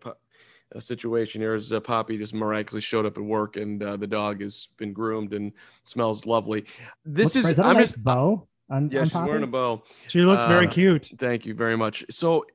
uh, 0.76 0.80
situation 0.80 1.42
here 1.42 1.54
as 1.54 1.72
uh, 1.72 1.80
Poppy 1.80 2.18
just 2.18 2.34
miraculously 2.34 2.82
showed 2.82 3.06
up 3.06 3.18
at 3.18 3.24
work 3.24 3.56
and 3.56 3.82
uh, 3.82 3.96
the 3.96 4.08
dog 4.08 4.42
has 4.42 4.68
been 4.78 4.92
groomed 4.92 5.34
and 5.34 5.54
smells 5.84 6.26
lovely. 6.26 6.66
This 7.06 7.36
What's 7.36 7.36
is, 7.38 7.50
is 7.52 7.60
I'm 7.60 7.78
nice 7.78 7.92
just 7.92 8.04
bow. 8.04 8.48
On, 8.70 8.90
yeah, 8.92 9.00
on 9.00 9.06
she's 9.06 9.14
Poppy? 9.14 9.28
wearing 9.28 9.44
a 9.44 9.48
bow. 9.48 9.82
She 10.08 10.22
looks 10.22 10.44
very 10.46 10.68
uh, 10.68 10.72
cute. 10.72 11.12
Thank 11.18 11.46
you 11.46 11.54
very 11.54 11.78
much. 11.78 12.04
So, 12.10 12.46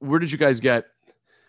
where 0.00 0.18
did 0.18 0.32
you 0.32 0.38
guys 0.38 0.60
get 0.60 0.86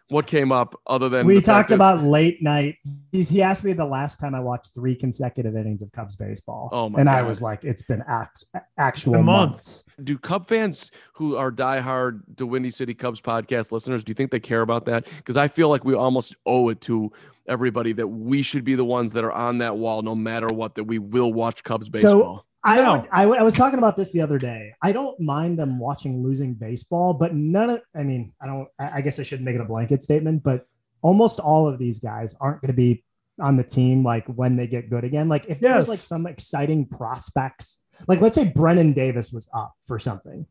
what 0.10 0.26
came 0.26 0.52
up 0.52 0.80
other 0.88 1.08
than 1.08 1.26
we 1.26 1.40
talked 1.40 1.72
about 1.72 2.04
late 2.04 2.42
night. 2.42 2.78
He's, 3.12 3.30
he 3.30 3.42
asked 3.42 3.64
me 3.64 3.74
the 3.74 3.86
last 3.86 4.20
time 4.20 4.34
I 4.34 4.40
watched 4.40 4.74
three 4.74 4.96
consecutive 4.96 5.56
innings 5.56 5.82
of 5.82 5.92
Cubs 5.92 6.16
baseball. 6.16 6.70
Oh 6.72 6.90
my 6.90 7.00
and 7.00 7.08
God. 7.08 7.16
I 7.16 7.22
was 7.22 7.42
like, 7.42 7.64
it's 7.64 7.84
been 7.84 8.04
act, 8.08 8.44
actual 8.78 9.14
been 9.14 9.26
months. 9.26 9.86
months. 9.88 10.04
Do 10.04 10.18
Cub 10.18 10.48
fans 10.48 10.90
who 11.14 11.36
are 11.36 11.52
diehard 11.52 12.22
the 12.36 12.48
Windy 12.48 12.72
City 12.72 12.96
Cubs 12.96 13.22
podcast 13.22 13.72
listeners, 13.72 14.04
do 14.04 14.10
you 14.10 14.16
think 14.16 14.32
they 14.32 14.40
care 14.40 14.62
about 14.62 14.86
that? 14.86 15.08
Because 15.18 15.38
I 15.38 15.48
feel 15.48 15.70
like 15.70 15.86
we 15.86 15.94
almost 15.94 16.36
owe 16.46 16.70
it 16.70 16.82
to 16.82 17.12
everybody 17.48 17.94
that 17.94 18.08
we 18.08 18.42
should 18.42 18.64
be 18.64 18.76
the 18.76 18.86
ones 18.86 19.14
that 19.14 19.24
are 19.24 19.32
on 19.32 19.60
that 19.60 19.78
wall, 19.78 20.02
no 20.02 20.16
matter 20.16 20.48
what, 20.48 20.76
that 20.76 20.86
we 20.86 20.98
will 20.98 21.32
watch 21.32 21.64
Cubs 21.64 21.88
baseball. 21.88 22.38
So 22.38 22.46
I, 22.64 22.98
would, 22.98 23.08
I, 23.12 23.26
would, 23.26 23.40
I 23.40 23.44
was 23.44 23.56
talking 23.56 23.80
about 23.80 23.96
this 23.96 24.12
the 24.12 24.22
other 24.22 24.38
day. 24.38 24.74
I 24.82 24.92
don't 24.92 25.20
mind 25.20 25.58
them 25.58 25.80
watching 25.80 26.22
losing 26.24 26.56
baseball, 26.56 27.14
but 27.14 27.34
none 27.34 27.70
of, 27.70 27.82
I 27.96 28.04
mean, 28.04 28.34
I 28.42 28.48
don't, 28.48 28.68
I 28.78 29.02
guess 29.02 29.20
I 29.20 29.24
shouldn't 29.24 29.46
make 29.46 29.56
it 29.56 29.62
a 29.62 29.66
blanket 29.66 30.04
statement, 30.04 30.44
but 30.44 30.66
almost 31.02 31.40
all 31.40 31.68
of 31.68 31.80
these 31.80 32.00
guys 32.00 32.36
aren't 32.40 32.62
going 32.62 32.68
to 32.68 32.74
be 32.74 33.04
on 33.40 33.56
the 33.56 33.64
team 33.64 34.04
like 34.04 34.26
when 34.28 34.58
they 34.58 34.68
get 34.68 34.90
good 34.90 35.04
again. 35.04 35.30
Like 35.30 35.46
if 35.48 35.60
there's 35.60 35.88
like 35.88 36.00
some 36.00 36.28
exciting 36.28 36.86
prospects, 36.86 37.80
like 38.08 38.22
let's 38.22 38.36
say 38.36 38.52
Brennen 38.52 38.94
Davis 38.94 39.32
was 39.32 39.50
up 39.54 39.74
for 39.88 39.98
something, 39.98 40.46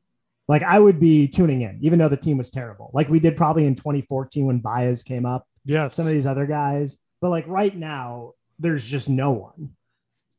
like 0.49 0.63
I 0.63 0.79
would 0.79 0.99
be 0.99 1.29
tuning 1.29 1.61
in, 1.61 1.79
even 1.83 1.99
though 1.99 2.09
the 2.09 2.17
team 2.17 2.39
was 2.39 2.51
terrible. 2.51 2.91
Like 2.95 3.09
we 3.09 3.21
did 3.21 3.37
probably 3.37 3.67
in 3.67 3.75
2014 3.75 4.47
when 4.47 4.61
Baez 4.61 5.03
came 5.03 5.27
up. 5.27 5.47
Yeah. 5.65 5.91
Some 5.91 6.07
of 6.07 6.13
these 6.13 6.27
other 6.27 6.47
guys. 6.47 6.99
But 7.21 7.31
like 7.31 7.47
right 7.47 7.77
now, 7.77 8.33
there's 8.59 8.85
just 8.85 9.09
no 9.09 9.33
one. 9.33 9.75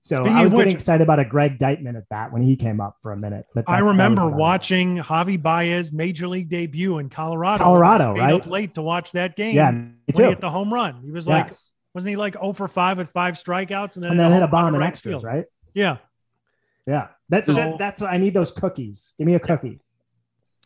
So 0.02 0.16
Speaking 0.16 0.34
I 0.34 0.44
was 0.44 0.54
getting 0.54 0.74
excited 0.74 1.04
about 1.04 1.20
a 1.20 1.26
Greg 1.26 1.58
Deichmann 1.58 1.98
at 1.98 2.08
bat 2.08 2.32
when 2.32 2.42
he 2.42 2.56
came 2.56 2.80
up 2.80 2.98
for 3.02 3.12
a 3.12 3.18
minute. 3.18 3.46
But 3.54 3.66
I 3.68 3.80
remember 3.80 4.30
watching 4.30 4.98
it. 4.98 5.06
Javi 5.06 5.42
Baez 5.42 5.92
major 5.92 6.28
league 6.28 6.50
debut 6.50 7.00
in 7.00 7.10
Colorado. 7.10 7.64
Colorado, 7.64 8.16
right? 8.16 8.34
Up 8.34 8.48
late 8.48 8.76
to 8.76 8.82
watch 8.82 9.12
that 9.12 9.36
game. 9.36 9.56
Yeah, 9.56 9.72
me 9.72 9.92
too. 10.14 10.24
He 10.24 10.30
hit 10.30 10.40
the 10.40 10.50
home 10.50 10.74
run. 10.74 11.02
He 11.04 11.12
was 11.12 11.28
yes. 11.28 11.50
like, 11.52 11.58
wasn't 11.94 12.12
he 12.12 12.16
like 12.16 12.34
0 12.34 12.54
for 12.54 12.68
5 12.68 12.98
with 12.98 13.10
five 13.10 13.36
strikeouts 13.36 13.96
and 13.96 14.04
then, 14.04 14.12
and 14.12 14.20
then 14.20 14.32
hit 14.32 14.42
a 14.42 14.48
bomb 14.48 14.74
in 14.74 14.82
extras, 14.82 15.14
field. 15.14 15.24
right? 15.24 15.46
Yeah. 15.74 15.98
Yeah. 16.88 17.08
That's 17.28 17.48
so, 17.48 17.54
that, 17.54 17.78
that's 17.78 18.00
what 18.00 18.10
I 18.12 18.18
need 18.18 18.34
those 18.34 18.52
cookies. 18.52 19.14
Give 19.18 19.28
me 19.28 19.36
a 19.36 19.40
cookie. 19.40 19.82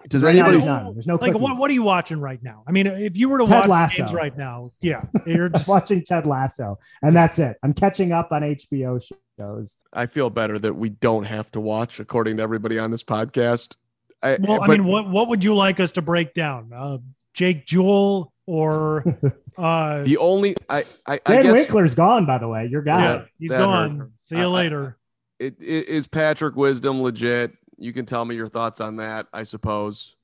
Does 0.09 0.23
right 0.23 0.35
anybody? 0.35 0.57
Now, 0.57 0.83
there's, 0.83 0.93
there's 0.95 1.07
no 1.07 1.15
like 1.15 1.33
what? 1.37 1.57
What 1.57 1.69
are 1.69 1.73
you 1.73 1.83
watching 1.83 2.19
right 2.19 2.41
now? 2.41 2.63
I 2.67 2.71
mean, 2.71 2.87
if 2.87 3.17
you 3.17 3.29
were 3.29 3.37
to 3.39 3.45
Ted 3.45 3.61
watch 3.61 3.67
Lasso. 3.69 4.03
games 4.03 4.13
right 4.13 4.37
now, 4.37 4.71
yeah, 4.81 5.03
you're 5.25 5.49
just 5.55 5.67
watching 5.67 6.03
Ted 6.03 6.25
Lasso, 6.25 6.79
and 7.01 7.15
that's 7.15 7.39
it. 7.39 7.57
I'm 7.63 7.73
catching 7.73 8.11
up 8.11 8.31
on 8.31 8.41
HBO 8.41 9.01
shows. 9.37 9.77
I 9.93 10.05
feel 10.05 10.29
better 10.29 10.59
that 10.59 10.75
we 10.75 10.89
don't 10.89 11.25
have 11.25 11.51
to 11.51 11.59
watch, 11.59 11.99
according 11.99 12.37
to 12.37 12.43
everybody 12.43 12.79
on 12.79 12.91
this 12.91 13.03
podcast. 13.03 13.75
I, 14.21 14.37
well, 14.39 14.59
but, 14.59 14.69
I 14.69 14.77
mean, 14.77 14.85
what 14.85 15.09
what 15.09 15.27
would 15.29 15.43
you 15.43 15.55
like 15.55 15.79
us 15.79 15.93
to 15.93 16.01
break 16.01 16.33
down? 16.33 16.71
Uh, 16.73 16.97
Jake 17.33 17.65
Jewell 17.65 18.33
or 18.45 19.03
uh, 19.57 20.03
the 20.03 20.17
only 20.17 20.55
I 20.69 20.85
I, 21.05 21.19
Dan 21.25 21.37
I 21.39 21.43
guess, 21.43 21.53
Winkler's 21.53 21.95
gone. 21.95 22.25
By 22.25 22.37
the 22.37 22.47
way, 22.47 22.67
your 22.67 22.81
guy. 22.81 23.03
Yeah, 23.03 23.25
he's 23.39 23.51
gone. 23.51 23.99
Hurt. 23.99 24.11
See 24.23 24.37
you 24.37 24.47
later. 24.49 24.97
It, 25.39 25.55
it 25.59 25.87
is 25.87 26.07
Patrick 26.07 26.55
Wisdom 26.55 27.01
legit 27.01 27.53
you 27.83 27.93
can 27.93 28.05
tell 28.05 28.23
me 28.23 28.35
your 28.35 28.47
thoughts 28.47 28.79
on 28.79 28.95
that, 28.97 29.27
I 29.33 29.43
suppose. 29.43 30.15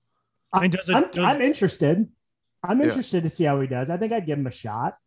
I 0.54 0.62
mean, 0.62 0.72
does 0.72 0.88
it, 0.90 0.96
I'm, 0.96 1.12
does... 1.12 1.26
I'm 1.26 1.42
interested. 1.42 2.08
I'm 2.64 2.82
interested 2.82 3.18
yeah. 3.18 3.30
to 3.30 3.30
see 3.30 3.44
how 3.44 3.60
he 3.60 3.68
does. 3.68 3.90
I 3.90 3.98
think 3.98 4.14
I'd 4.14 4.26
give 4.26 4.40
him 4.40 4.48
a 4.48 4.52
shot. 4.52 4.98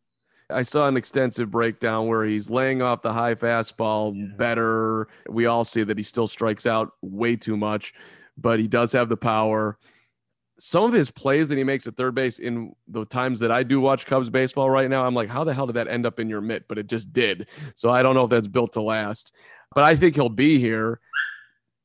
I 0.51 0.63
saw 0.63 0.87
an 0.87 0.97
extensive 0.97 1.51
breakdown 1.51 2.09
where 2.09 2.25
he's 2.25 2.51
laying 2.51 2.83
off 2.83 3.03
the 3.03 3.13
high 3.13 3.35
fastball 3.35 4.15
yeah. 4.15 4.37
better. 4.37 5.09
We 5.29 5.47
all 5.47 5.65
see 5.65 5.83
that 5.83 5.97
he 5.97 6.05
still 6.05 6.27
strikes 6.27 6.67
out 6.67 6.93
way 7.01 7.37
too 7.37 7.57
much, 7.57 7.95
but 8.37 8.61
he 8.61 8.69
does 8.69 8.93
have 8.93 9.09
the 9.09 9.17
power. 9.17 9.79
Some 10.59 10.85
of 10.85 10.93
his 10.93 11.11
plays 11.11 11.49
that 11.49 11.59
he 11.59 11.65
makes 11.65 11.87
at 11.87 11.97
third 11.97 12.15
base 12.15 12.39
in 12.39 12.75
the 12.87 13.05
times 13.07 13.41
that 13.41 13.51
I 13.51 13.63
do 13.63 13.81
watch 13.81 14.07
Cubs 14.07 14.31
baseball 14.31 14.69
right 14.69 14.91
now, 14.91 15.05
I'm 15.05 15.15
like, 15.15 15.29
how 15.29 15.43
the 15.43 15.55
hell 15.55 15.67
did 15.67 15.77
that 15.77 15.89
end 15.89 16.07
up 16.07 16.21
in 16.21 16.29
your 16.29 16.43
mitt? 16.43 16.69
But 16.69 16.79
it 16.79 16.87
just 16.87 17.13
did. 17.13 17.49
So 17.75 17.91
I 17.91 18.03
don't 18.03 18.15
know 18.15 18.25
if 18.25 18.31
that's 18.31 18.47
built 18.47 18.75
to 18.75 18.83
last, 18.83 19.33
but 19.75 19.85
I 19.85 19.97
think 19.97 20.15
he'll 20.15 20.29
be 20.29 20.59
here. 20.59 21.01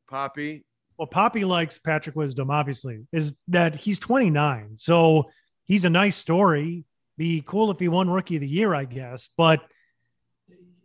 Poppy. 0.07 0.65
Well, 0.97 1.07
Poppy 1.07 1.45
likes 1.45 1.77
Patrick 1.77 2.15
Wisdom, 2.15 2.49
obviously, 2.49 3.05
is 3.11 3.35
that 3.49 3.75
he's 3.75 3.99
29. 3.99 4.77
So 4.77 5.29
he's 5.65 5.85
a 5.85 5.89
nice 5.89 6.15
story 6.15 6.85
be 7.17 7.43
cool 7.45 7.71
if 7.71 7.79
he 7.79 7.87
won 7.87 8.09
rookie 8.09 8.35
of 8.35 8.41
the 8.41 8.47
year, 8.47 8.73
I 8.73 8.85
guess. 8.85 9.29
But, 9.35 9.61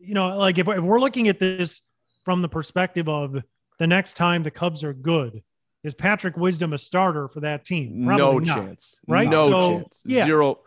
you 0.00 0.14
know, 0.14 0.36
like 0.36 0.58
if, 0.58 0.66
if 0.66 0.80
we're 0.80 1.00
looking 1.00 1.28
at 1.28 1.38
this 1.38 1.82
from 2.24 2.42
the 2.42 2.48
perspective 2.48 3.08
of 3.08 3.36
the 3.78 3.86
next 3.86 4.14
time 4.14 4.42
the 4.42 4.50
Cubs 4.50 4.82
are 4.82 4.94
good, 4.94 5.42
is 5.84 5.94
Patrick 5.94 6.36
Wisdom 6.36 6.72
a 6.72 6.78
starter 6.78 7.28
for 7.28 7.40
that 7.40 7.64
team? 7.64 8.06
Probably 8.06 8.24
no 8.24 8.38
not, 8.38 8.56
chance. 8.56 8.96
Right? 9.06 9.28
No 9.28 9.50
so, 9.50 9.68
chance. 9.68 10.02
Yeah. 10.06 10.24
Zero. 10.24 10.60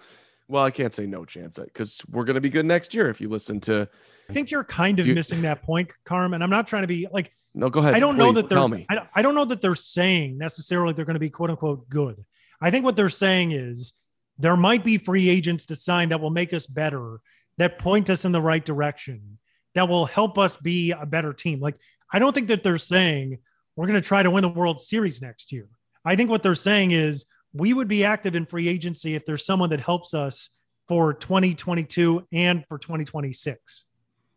Well, 0.47 0.63
I 0.63 0.71
can't 0.71 0.93
say 0.93 1.07
no 1.07 1.25
chance 1.25 1.57
because 1.57 2.01
we're 2.11 2.25
going 2.25 2.35
to 2.35 2.41
be 2.41 2.49
good 2.49 2.65
next 2.65 2.93
year 2.93 3.09
if 3.09 3.19
you 3.19 3.29
listen 3.29 3.59
to. 3.61 3.89
I 4.29 4.33
think 4.33 4.51
you're 4.51 4.63
kind 4.63 4.99
of 4.99 5.07
you, 5.07 5.15
missing 5.15 5.41
that 5.43 5.63
point, 5.63 5.91
Carmen. 6.03 6.41
I'm 6.41 6.49
not 6.49 6.67
trying 6.67 6.83
to 6.83 6.87
be 6.87 7.07
like. 7.11 7.31
No, 7.55 7.69
go 7.69 7.79
ahead. 7.79 7.95
I 7.95 7.99
don't 7.99 8.15
Please, 8.15 8.19
know 8.19 8.31
that 8.33 8.49
they're. 8.49 8.57
Tell 8.57 8.67
me. 8.67 8.85
I, 8.89 9.07
I 9.15 9.21
don't 9.21 9.33
know 9.33 9.45
that 9.45 9.61
they're 9.61 9.75
saying 9.75 10.37
necessarily 10.37 10.93
they're 10.93 11.05
going 11.05 11.15
to 11.15 11.19
be 11.19 11.29
quote 11.29 11.49
unquote 11.49 11.89
good. 11.89 12.23
I 12.61 12.69
think 12.69 12.83
what 12.83 12.95
they're 12.95 13.09
saying 13.09 13.51
is 13.51 13.93
there 14.37 14.57
might 14.57 14.83
be 14.83 14.97
free 14.97 15.29
agents 15.29 15.65
to 15.67 15.75
sign 15.75 16.09
that 16.09 16.19
will 16.19 16.29
make 16.29 16.53
us 16.53 16.67
better, 16.67 17.19
that 17.57 17.79
point 17.79 18.09
us 18.09 18.25
in 18.25 18.31
the 18.31 18.41
right 18.41 18.63
direction, 18.63 19.37
that 19.73 19.87
will 19.87 20.05
help 20.05 20.37
us 20.37 20.57
be 20.57 20.91
a 20.91 21.05
better 21.05 21.33
team. 21.33 21.59
Like, 21.59 21.75
I 22.11 22.19
don't 22.19 22.33
think 22.33 22.49
that 22.49 22.63
they're 22.63 22.77
saying 22.77 23.39
we're 23.75 23.87
going 23.87 24.01
to 24.01 24.07
try 24.07 24.23
to 24.23 24.31
win 24.31 24.41
the 24.41 24.49
World 24.49 24.81
Series 24.81 25.21
next 25.21 25.51
year. 25.51 25.67
I 26.03 26.15
think 26.15 26.29
what 26.29 26.43
they're 26.43 26.55
saying 26.55 26.91
is 26.91 27.25
we 27.53 27.73
would 27.73 27.87
be 27.87 28.03
active 28.03 28.35
in 28.35 28.45
free 28.45 28.67
agency 28.67 29.15
if 29.15 29.25
there's 29.25 29.45
someone 29.45 29.69
that 29.69 29.79
helps 29.79 30.13
us 30.13 30.49
for 30.87 31.13
2022 31.13 32.27
and 32.31 32.65
for 32.67 32.77
2026. 32.77 33.85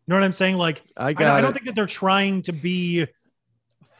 You 0.09 0.15
know 0.15 0.21
what 0.21 0.25
I'm 0.25 0.33
saying? 0.33 0.57
Like, 0.57 0.81
I, 0.97 1.09
I, 1.09 1.37
I 1.37 1.41
don't 1.41 1.53
think 1.53 1.67
that 1.67 1.75
they're 1.75 1.85
trying 1.85 2.41
to 2.41 2.51
be 2.51 3.05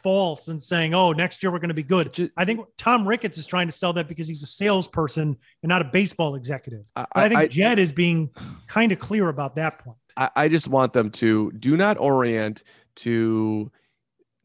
false 0.02 0.48
and 0.48 0.60
saying, 0.60 0.92
"Oh, 0.92 1.12
next 1.12 1.40
year 1.40 1.52
we're 1.52 1.60
going 1.60 1.68
to 1.68 1.74
be 1.74 1.84
good." 1.84 2.32
I 2.36 2.44
think 2.44 2.66
Tom 2.76 3.06
Ricketts 3.06 3.38
is 3.38 3.46
trying 3.46 3.68
to 3.68 3.72
sell 3.72 3.92
that 3.92 4.08
because 4.08 4.26
he's 4.26 4.42
a 4.42 4.46
salesperson 4.46 5.36
and 5.62 5.68
not 5.68 5.82
a 5.82 5.84
baseball 5.84 6.34
executive. 6.34 6.84
I, 6.96 7.06
I, 7.14 7.28
think 7.28 7.40
I, 7.40 7.46
Jed 7.46 7.78
is 7.78 7.92
being 7.92 8.30
kind 8.66 8.90
of 8.90 8.98
clear 8.98 9.28
about 9.28 9.54
that 9.54 9.78
point. 9.78 9.98
I, 10.16 10.30
I 10.34 10.48
just 10.48 10.66
want 10.66 10.94
them 10.94 11.10
to 11.10 11.52
do 11.52 11.76
not 11.76 11.96
orient 11.96 12.64
to 12.96 13.70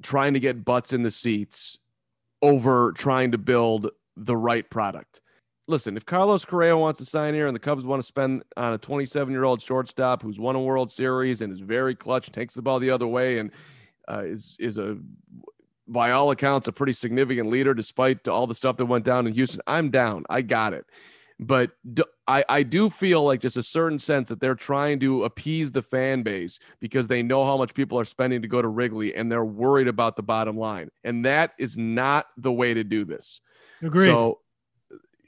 trying 0.03 0.35
to 0.35 0.39
get 0.39 0.63
butts 0.63 0.93
in 0.93 1.01
the 1.01 1.09
seats 1.09 1.79
over 2.43 2.91
trying 2.91 3.31
to 3.31 3.39
build 3.39 3.89
the 4.15 4.37
right 4.37 4.69
product. 4.69 5.19
Listen, 5.67 5.97
if 5.97 6.05
Carlos 6.05 6.45
Correa 6.45 6.77
wants 6.77 6.99
to 6.99 7.05
sign 7.05 7.33
here 7.33 7.47
and 7.47 7.55
the 7.55 7.59
Cubs 7.59 7.85
want 7.85 8.01
to 8.01 8.05
spend 8.07 8.43
on 8.55 8.73
a 8.73 8.77
27 8.77 9.31
year 9.31 9.43
old 9.43 9.61
shortstop 9.61 10.21
who's 10.21 10.39
won 10.39 10.55
a 10.55 10.61
World 10.61 10.91
Series 10.91 11.41
and 11.41 11.51
is 11.51 11.59
very 11.59 11.95
clutch, 11.95 12.31
takes 12.31 12.53
the 12.53 12.61
ball 12.61 12.79
the 12.79 12.91
other 12.91 13.07
way, 13.07 13.39
and 13.39 13.51
uh, 14.07 14.23
is 14.23 14.55
is 14.59 14.77
a 14.77 14.97
by 15.87 16.11
all 16.11 16.31
accounts 16.31 16.67
a 16.67 16.71
pretty 16.71 16.93
significant 16.93 17.49
leader 17.49 17.73
despite 17.73 18.27
all 18.27 18.47
the 18.47 18.55
stuff 18.55 18.77
that 18.77 18.85
went 18.85 19.05
down 19.05 19.27
in 19.27 19.33
Houston. 19.33 19.61
I'm 19.67 19.89
down. 19.91 20.25
I 20.29 20.41
got 20.41 20.73
it. 20.73 20.85
But 21.39 21.71
do, 21.93 22.03
I, 22.27 22.45
I 22.47 22.63
do 22.63 22.89
feel 22.89 23.23
like 23.23 23.41
just 23.41 23.57
a 23.57 23.63
certain 23.63 23.99
sense 23.99 24.29
that 24.29 24.39
they're 24.39 24.55
trying 24.55 25.01
to 25.01 25.25
appease 25.25 25.71
the 25.71 25.81
fan 25.81 26.23
base 26.23 26.59
because 26.79 27.07
they 27.07 27.21
know 27.23 27.43
how 27.45 27.57
much 27.57 27.73
people 27.73 27.99
are 27.99 28.05
spending 28.05 28.41
to 28.41 28.47
go 28.47 28.61
to 28.61 28.67
Wrigley 28.67 29.13
and 29.13 29.29
they're 29.29 29.43
worried 29.43 29.89
about 29.89 30.15
the 30.15 30.23
bottom 30.23 30.57
line. 30.57 30.89
And 31.03 31.25
that 31.25 31.51
is 31.59 31.77
not 31.77 32.27
the 32.37 32.53
way 32.53 32.73
to 32.73 32.83
do 32.85 33.03
this. 33.03 33.41
Agree. 33.81 34.07
So 34.07 34.39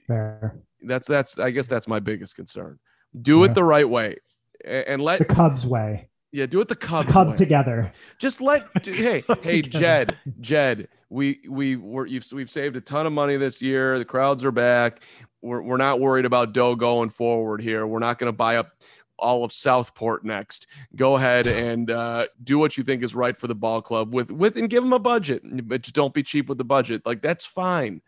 Fair. 0.08 0.60
that's 0.82 1.08
that's 1.08 1.38
I 1.38 1.52
guess 1.52 1.68
that's 1.68 1.88
my 1.88 2.00
biggest 2.00 2.36
concern. 2.36 2.80
Do 3.20 3.40
yeah. 3.40 3.46
it 3.46 3.54
the 3.54 3.64
right 3.64 3.88
way 3.88 4.18
and 4.64 5.02
let 5.02 5.20
the 5.20 5.26
Cubs 5.26 5.66
way. 5.66 6.10
Yeah, 6.32 6.46
do 6.46 6.62
it 6.62 6.68
the 6.68 6.76
Cubs. 6.76 7.08
Way. 7.08 7.14
Cub 7.14 7.30
way. 7.32 7.36
together. 7.36 7.92
Just 8.20 8.42
let 8.42 8.68
hey 8.86 9.24
hey 9.42 9.62
Jed 9.62 10.18
Jed 10.40 10.88
we 11.10 11.40
we 11.48 11.76
we're, 11.76 12.06
you've, 12.06 12.26
we've 12.34 12.50
saved 12.50 12.76
a 12.76 12.82
ton 12.82 13.06
of 13.06 13.14
money 13.14 13.38
this 13.38 13.62
year. 13.62 13.98
The 13.98 14.06
crowds 14.06 14.44
are 14.46 14.52
back. 14.52 15.02
We're 15.42 15.62
we're 15.62 15.78
not 15.78 16.00
worried 16.00 16.26
about 16.26 16.54
dough 16.54 16.76
going 16.76 17.10
forward 17.10 17.62
here. 17.62 17.86
We're 17.88 18.00
not 18.00 18.20
going 18.20 18.32
to 18.32 18.36
buy 18.36 18.58
up 18.58 18.72
all 19.20 19.44
of 19.44 19.52
Southport 19.52 20.24
next. 20.26 20.68
Go 20.96 21.16
ahead 21.16 21.48
and 21.48 21.90
uh, 21.90 22.28
do 22.44 22.60
what 22.60 22.78
you 22.78 22.84
think 22.84 23.04
is 23.04 23.16
right 23.16 23.38
for 23.38 23.48
the 23.48 23.56
ball 23.56 23.82
club 23.82 24.14
with 24.14 24.32
with 24.32 24.58
and 24.58 24.70
give 24.70 24.84
them 24.84 24.94
a 24.94 25.00
budget, 25.00 25.44
but 25.68 25.82
just 25.82 25.96
don't 25.96 26.14
be 26.14 26.24
cheap 26.24 26.50
with 26.50 26.58
the 26.58 26.66
budget. 26.66 27.06
Like 27.06 27.22
that's 27.22 27.46
fine. 27.46 28.02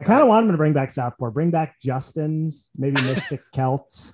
I 0.00 0.04
kind 0.04 0.22
of 0.22 0.28
want 0.28 0.46
them 0.46 0.54
to 0.54 0.58
bring 0.58 0.72
back 0.72 0.90
Southport. 0.90 1.34
Bring 1.34 1.50
back 1.50 1.80
Justin's, 1.80 2.70
maybe 2.76 3.00
Mystic 3.02 3.42
Celts. 3.52 4.12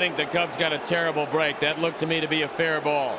think 0.00 0.16
the 0.16 0.24
Cubs 0.24 0.56
got 0.56 0.72
a 0.72 0.78
terrible 0.78 1.26
break. 1.26 1.60
That 1.60 1.78
looked 1.78 2.00
to 2.00 2.06
me 2.06 2.22
to 2.22 2.26
be 2.26 2.40
a 2.40 2.48
fair 2.48 2.80
ball. 2.80 3.18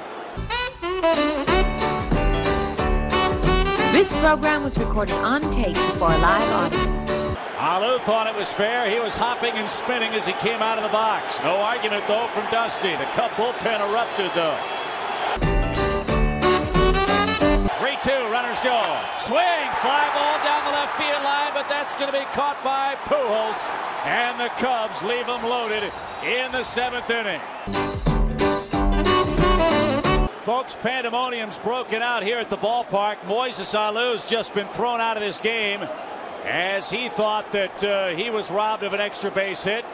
This 3.92 4.12
program 4.14 4.64
was 4.64 4.78
recorded 4.78 5.16
on 5.16 5.42
tape 5.52 5.76
before 5.76 6.14
a 6.14 6.18
live 6.18 6.50
audience. 6.54 7.12
Alou 7.60 8.00
thought 8.00 8.26
it 8.26 8.34
was 8.34 8.52
fair. 8.52 8.90
He 8.90 9.00
was 9.00 9.18
hopping 9.18 9.52
and 9.56 9.70
spinning 9.70 10.14
as 10.14 10.26
he 10.26 10.32
came 10.40 10.62
out 10.64 10.78
of 10.78 10.84
the 10.84 10.90
box. 10.90 11.44
No 11.44 11.58
argument, 11.58 12.08
though, 12.08 12.26
from 12.28 12.50
Dusty. 12.50 12.96
The 12.96 13.04
Cub 13.14 13.30
bullpen 13.36 13.84
erupted, 13.84 14.32
though. 14.34 14.58
3-2, 17.84 18.32
runners 18.32 18.62
go. 18.64 18.80
Swing, 19.20 19.68
fly 19.84 20.08
ball 20.16 20.40
down 20.40 20.66
the 20.66 20.72
left 20.72 20.96
field 20.96 21.22
line, 21.28 21.52
but 21.54 21.68
that's 21.68 21.94
going 21.94 22.12
to 22.12 22.18
be 22.18 22.26
caught 22.32 22.64
by 22.64 22.96
Pujols. 23.06 23.68
And 24.08 24.40
the 24.40 24.50
Cubs 24.56 25.04
leave 25.04 25.28
them 25.28 25.44
loaded 25.44 25.92
in 26.24 26.50
the 26.54 26.64
seventh 26.64 27.10
inning. 27.12 27.42
Folks, 30.42 30.74
pandemonium's 30.74 31.60
broken 31.60 32.02
out 32.02 32.24
here 32.24 32.40
at 32.40 32.50
the 32.50 32.58
ballpark. 32.58 33.18
Moises 33.26 33.76
Alou's 33.76 34.26
just 34.28 34.56
been 34.56 34.66
thrown 34.70 35.00
out 35.00 35.16
of 35.16 35.22
this 35.22 35.40
game 35.40 35.88
as 36.46 36.90
he 36.90 37.10
thought 37.10 37.52
that 37.52 37.84
uh, 37.84 38.08
he 38.08 38.32
was 38.32 38.50
robbed 38.50 38.82
of 38.82 38.94
an 38.94 39.00
extra 39.00 39.30
base 39.30 39.64
hit. 39.64 39.86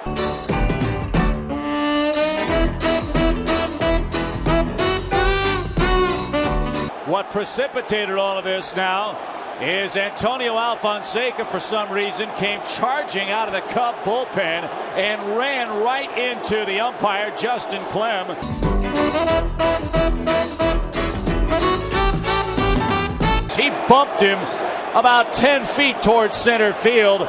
What 7.05 7.29
precipitated 7.29 8.17
all 8.17 8.37
of 8.37 8.45
this 8.45 8.73
now 8.73 9.19
is 9.59 9.97
Antonio 9.97 10.53
Alfonseca, 10.53 11.45
for 11.45 11.59
some 11.59 11.91
reason, 11.91 12.29
came 12.37 12.61
charging 12.65 13.31
out 13.31 13.49
of 13.49 13.53
the 13.53 13.73
Cub 13.73 13.95
bullpen 14.05 14.63
and 14.95 15.21
ran 15.37 15.83
right 15.83 16.17
into 16.17 16.63
the 16.65 16.79
umpire, 16.79 17.35
Justin 17.35 17.83
Klemm. 17.85 18.76
He 23.57 23.69
bumped 23.87 24.21
him 24.21 24.39
about 24.95 25.33
10 25.33 25.65
feet 25.65 26.01
towards 26.01 26.37
center 26.37 26.73
field. 26.73 27.21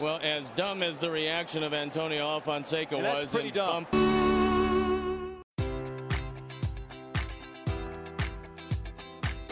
Well, 0.00 0.20
as 0.22 0.50
dumb 0.50 0.82
as 0.82 0.98
the 0.98 1.10
reaction 1.10 1.62
of 1.62 1.74
Antonio 1.74 2.24
Alfonseca 2.24 2.92
yeah, 2.92 3.14
was, 3.14 3.32
pretty 3.32 3.50
dumb. 3.50 3.86